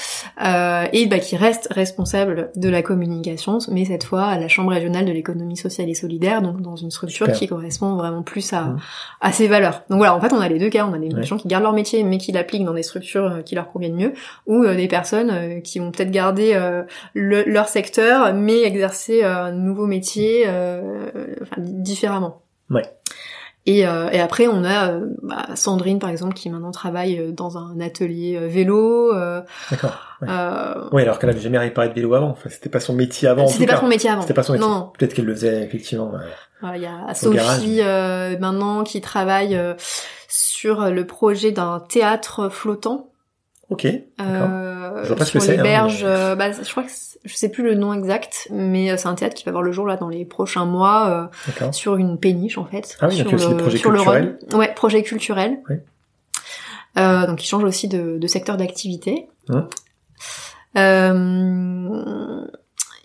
[0.43, 4.71] euh, et bah, qui reste responsable de la communication, mais cette fois à la Chambre
[4.71, 7.37] régionale de l'économie sociale et solidaire, donc dans une structure Super.
[7.39, 8.79] qui correspond vraiment plus à, Mm.
[9.21, 9.83] à ses valeurs.
[9.89, 11.23] Donc voilà, en fait, on a les deux cas, on a des Ouais.
[11.23, 14.13] gens qui gardent leur métier, mais qui l'appliquent dans des structures qui leur conviennent mieux,
[14.47, 16.11] ou des personnes qui vont peut-être
[16.53, 16.83] euh,
[17.13, 21.07] le- leur secteur, mais exercer euh, un nouveau métier euh,
[21.41, 22.41] enfin, différemment.
[22.69, 22.83] Ouais.
[23.67, 27.57] Et, euh, et après, on a euh, bah, Sandrine, par exemple, qui maintenant travaille dans
[27.57, 29.11] un atelier vélo.
[29.15, 29.41] Euh,
[29.71, 29.97] D'accord.
[30.21, 30.27] Ouais.
[30.91, 32.29] Oui, alors qu'elle avait jamais réparé de vélo avant.
[32.29, 33.47] Enfin, c'était pas son métier avant.
[33.47, 34.21] C'était pas son métier avant.
[34.21, 34.67] C'était pas son métier.
[34.67, 34.91] Non.
[34.97, 36.11] Peut-être qu'elle le faisait effectivement.
[36.75, 37.13] Il y a.
[37.15, 39.73] Sophie euh, maintenant qui travaille euh,
[40.27, 43.09] sur le projet d'un théâtre flottant.
[43.69, 43.85] Ok.
[43.85, 46.03] Euh, Je vois pas ce que c'est, les hein, berges.
[46.03, 46.89] mais- euh, bah, je crois que
[47.23, 49.71] je sais plus le nom exact, mais euh, c'est un théâtre qui va voir le
[49.71, 52.95] jour là dans les prochains mois euh, sur une péniche en fait.
[53.01, 54.39] Ah oui, sur a aussi le, des projets sur le culturels.
[54.53, 55.59] Ouais, projet culturel.
[55.69, 55.75] Oui.
[56.97, 59.27] Euh, donc il change aussi de, de secteur d'activité.
[60.77, 62.45] Euh,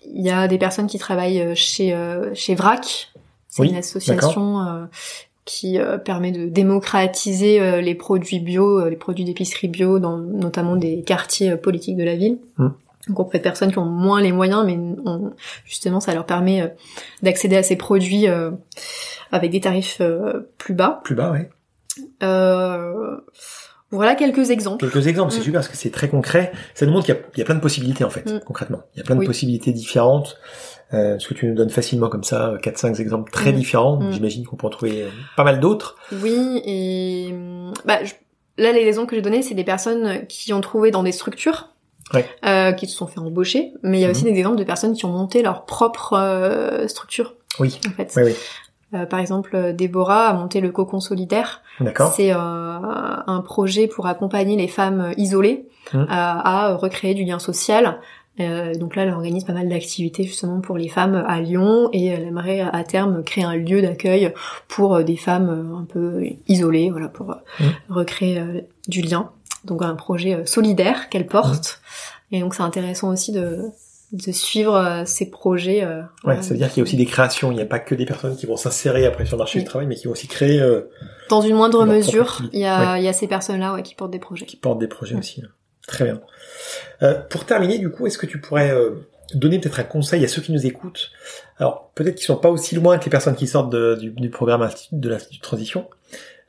[0.05, 1.95] Il y a des personnes qui travaillent chez
[2.33, 3.09] chez VRAC.
[3.47, 4.85] C'est Oui, une association euh,
[5.45, 10.17] qui euh, permet de démocratiser euh, les produits bio, euh, les produits d'épicerie bio, dans
[10.17, 12.37] notamment des quartiers politiques de la ville.
[12.57, 12.67] Mm.
[13.07, 15.31] Donc auprès de personnes qui ont moins les moyens, mais on-
[15.65, 16.67] justement ça leur permet euh,
[17.23, 18.51] d'accéder à ces produits euh,
[19.31, 21.01] avec des tarifs euh, plus bas.
[21.03, 21.39] Plus bas, oui.
[22.23, 23.17] Euh,
[23.89, 24.89] voilà quelques exemples.
[24.89, 25.43] Quelques exemples, c'est Mm.
[25.43, 26.51] super parce que c'est très concret.
[26.75, 28.39] Ça nous montre qu'il y, a- il y a plein de possibilités en fait, Mm.
[28.45, 28.81] concrètement.
[28.95, 29.25] Il y a plein de Oui.
[29.25, 30.37] possibilités différentes.
[30.93, 33.55] Euh, ce que tu nous donnes facilement comme ça, 4-5 exemples très Mm.
[33.55, 33.97] différents.
[33.97, 34.11] Mm.
[34.11, 35.95] J'imagine qu'on peut en trouver euh, pas mal d'autres.
[36.21, 38.13] Oui, et hum, bah, je-
[38.57, 41.69] là les exemples que j'ai donnés, c'est des personnes qui ont trouvé dans des structures.
[42.13, 42.25] Ouais.
[42.45, 44.33] euh, qui se sont fait embaucher, mais il y a aussi Mhm.
[44.33, 48.11] des exemples de personnes qui ont monté leur propre euh, structure, Oui, en fait.
[48.17, 48.35] oui, oui.
[48.93, 51.61] Euh, par exemple, euh, Déborah a monté le Cocon Solidaire.
[51.79, 52.11] D'accord.
[52.13, 58.01] C'est euh, un projet pour accompagner les femmes isolées à, à recréer du lien social.
[58.39, 62.05] Euh, donc là, elle organise pas mal d'activités justement pour les femmes à Lyon et
[62.07, 64.33] elle aimerait à terme créer un lieu d'accueil
[64.69, 67.71] pour euh, des femmes euh, un peu isolées, voilà, pour euh, Mhm.
[67.89, 68.41] recréer
[68.87, 69.31] du lien.
[69.65, 71.81] Donc un projet solidaire qu'elle porte.
[72.31, 73.65] Et donc c'est intéressant aussi de,
[74.13, 75.83] de suivre ces projets.
[75.83, 77.51] euh, Ouais, ça veut dire qu'il y a aussi des créations.
[77.51, 79.63] Il n'y a pas que des personnes qui vont s'insérer après sur le marché Oui.
[79.65, 80.89] du travail, mais qui vont aussi créer, euh,
[81.29, 84.11] Dans une moindre mesure, il y a, il y a ces personnes-là ouais, qui portent
[84.11, 84.45] des projets.
[84.45, 85.43] qui portent des projets aussi.
[85.87, 86.21] Très bien.
[87.01, 88.91] Euh, pour terminer, du coup, est-ce que tu pourrais euh,
[89.33, 91.11] donner peut-être un conseil à ceux qui nous écoutent?
[91.57, 94.67] Alors, peut-être qu'ils sont pas aussi loin que les personnes qui sortent du, du programme
[94.91, 95.89] de l'Institut de Transition,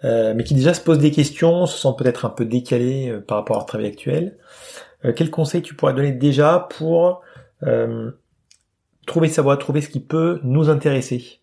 [0.05, 3.21] euh, mais qui déjà se posent des questions, se sentent peut-être un peu décalés euh,
[3.21, 4.37] par rapport à leur travail actuel.
[5.05, 7.23] Euh, quel conseil tu pourrais donner déjà pour
[7.63, 8.11] euh,
[9.07, 11.41] trouver sa voie, trouver ce qui peut nous intéresser?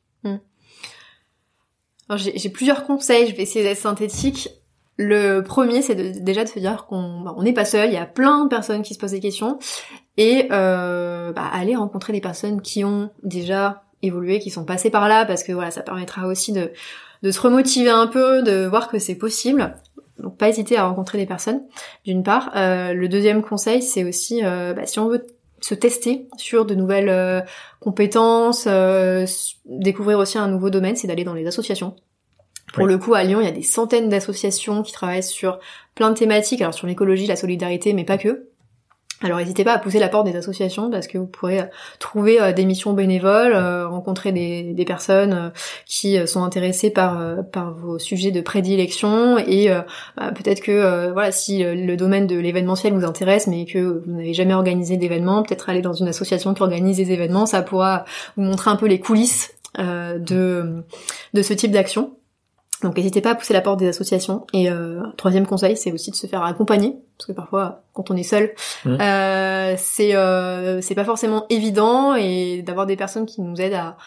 [2.15, 4.49] J'ai j'ai plusieurs conseils, je vais essayer d'être synthétique.
[5.02, 8.06] Le premier, c'est déjà de se dire qu'on bah, n'est pas seul, il y a
[8.06, 9.58] plein de personnes qui se posent des questions,
[10.18, 15.08] et euh, bah, aller rencontrer des personnes qui ont déjà évolué, qui sont passées par
[15.08, 16.74] là, parce que voilà, ça permettra aussi de,
[17.32, 19.74] se remotiver un peu, de voir que c'est possible.
[20.18, 21.62] Donc pas hésiter à rencontrer des personnes,
[22.04, 22.52] d'une part.
[22.58, 25.26] Euh, le deuxième conseil, c'est aussi, euh, bah, si on veut
[25.62, 27.39] se tester sur de nouvelles euh,
[27.80, 28.68] compétences,
[29.66, 31.95] découvrir aussi un nouveau domaine, c'est d'aller dans les associations.
[32.74, 32.91] Pour Oui.
[32.91, 35.59] le coup, à Lyon, il y a des centaines d'associations qui travaillent sur
[35.95, 38.49] plein de thématiques, alors sur l'écologie, la solidarité, mais pas que.
[39.22, 41.65] Alors n'hésitez pas à pousser la porte des associations parce que vous pourrez euh,
[41.99, 45.51] trouver euh, des missions bénévoles, euh, rencontrer des, des personnes
[45.86, 49.70] qui sont intéressées par par vos sujets de prédilection et
[50.15, 54.34] bah, peut-être que voilà si le domaine de l'événementiel vous intéresse mais que vous n'avez
[54.34, 58.05] jamais organisé d'événement, peut-être aller dans une association qui organise des événements, ça pourra
[58.38, 60.84] vous montrer un peu les coulisses de
[61.34, 62.13] de ce type d'action.
[62.84, 64.47] Donc n'hésitez pas à pousser la porte des associations.
[64.53, 68.15] Et euh, troisième conseil, c'est aussi de se faire accompagner, parce que parfois, quand on
[68.15, 68.53] est seul,
[68.86, 68.97] Mmh.
[69.01, 73.97] euh, c'est euh, c'est pas forcément évident, et d'avoir des personnes qui nous aident à,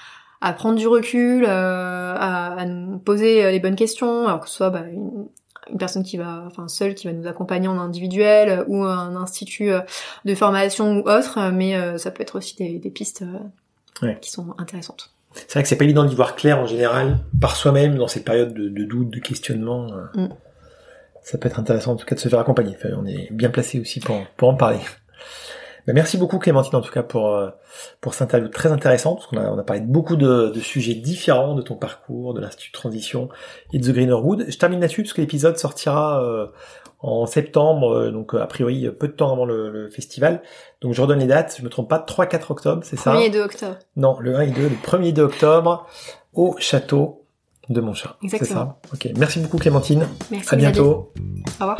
[0.40, 4.56] à prendre du recul, euh, à, à nous poser les bonnes questions, alors que ce
[4.56, 5.26] soit bah, une,
[5.70, 9.14] une personne qui va, enfin seule, qui va nous accompagner en individuel euh, ou un
[9.16, 9.80] institut euh,
[10.24, 13.38] de formation ou autre, euh, mais euh, ça peut être aussi des, des pistes euh,
[14.06, 14.18] Ouais.
[14.20, 15.10] qui sont intéressantes.
[15.34, 18.24] C'est vrai que c'est pas évident d'y voir clair en général, par soi-même, dans cette
[18.24, 19.88] période de, de doute, de questionnement.
[19.92, 20.28] euh, Mm.
[21.22, 22.74] Ça peut être intéressant en tout cas de se faire accompagner.
[22.76, 24.80] Enfin, on est bien placé aussi pour, pour en parler.
[25.86, 27.50] Ben, merci beaucoup Clémentine en tout cas pour, euh,
[28.00, 30.60] pour cette interview très intéressante, parce qu'on a, on a parlé de beaucoup de, de
[30.60, 33.28] sujets différents de ton parcours, de l'Institut de Transition
[33.72, 34.46] et de The Greener Wood.
[34.48, 36.46] Je termine là-dessus parce que l'épisode sortira euh,
[37.02, 40.42] en septembre, euh, donc a priori peu de temps avant le, le festival.
[40.80, 43.14] Donc je redonne les dates, je me trompe pas, 3-4 octobre, c'est ça?
[43.14, 43.76] 1er et 2 octobre.
[43.96, 45.86] non, le 1 et 2, le 1er et 2 octobre,
[46.32, 47.24] au château
[47.68, 48.16] de Montchat.
[48.20, 48.78] C'est Exactement.
[48.84, 50.06] ça Ok, merci beaucoup Clémentine.
[50.30, 50.54] Merci.
[50.54, 51.12] À bientôt.
[51.60, 51.78] Au revoir.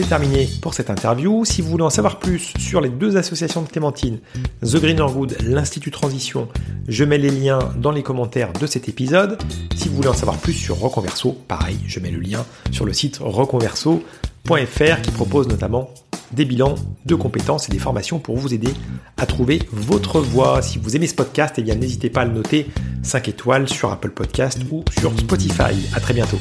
[0.00, 1.44] C'est terminé pour cette interview.
[1.44, 4.20] Si vous voulez en savoir plus sur les deux associations de Clémentine,
[4.62, 6.46] The Greener Wood, l'Institut Transition,
[6.86, 9.38] je mets les liens dans les commentaires de cet épisode.
[9.74, 12.92] Si vous voulez en savoir plus sur Reconverso, pareil, je mets le lien sur le
[12.92, 15.90] site reconverso.fr qui propose notamment
[16.30, 18.72] des bilans de compétences et des formations pour vous aider
[19.16, 20.62] à trouver votre voie.
[20.62, 22.68] Si vous aimez ce podcast, eh n'hésitez pas à le noter
[23.02, 25.74] 5 étoiles sur Apple Podcast ou sur Spotify.
[25.92, 26.38] À très bientôt.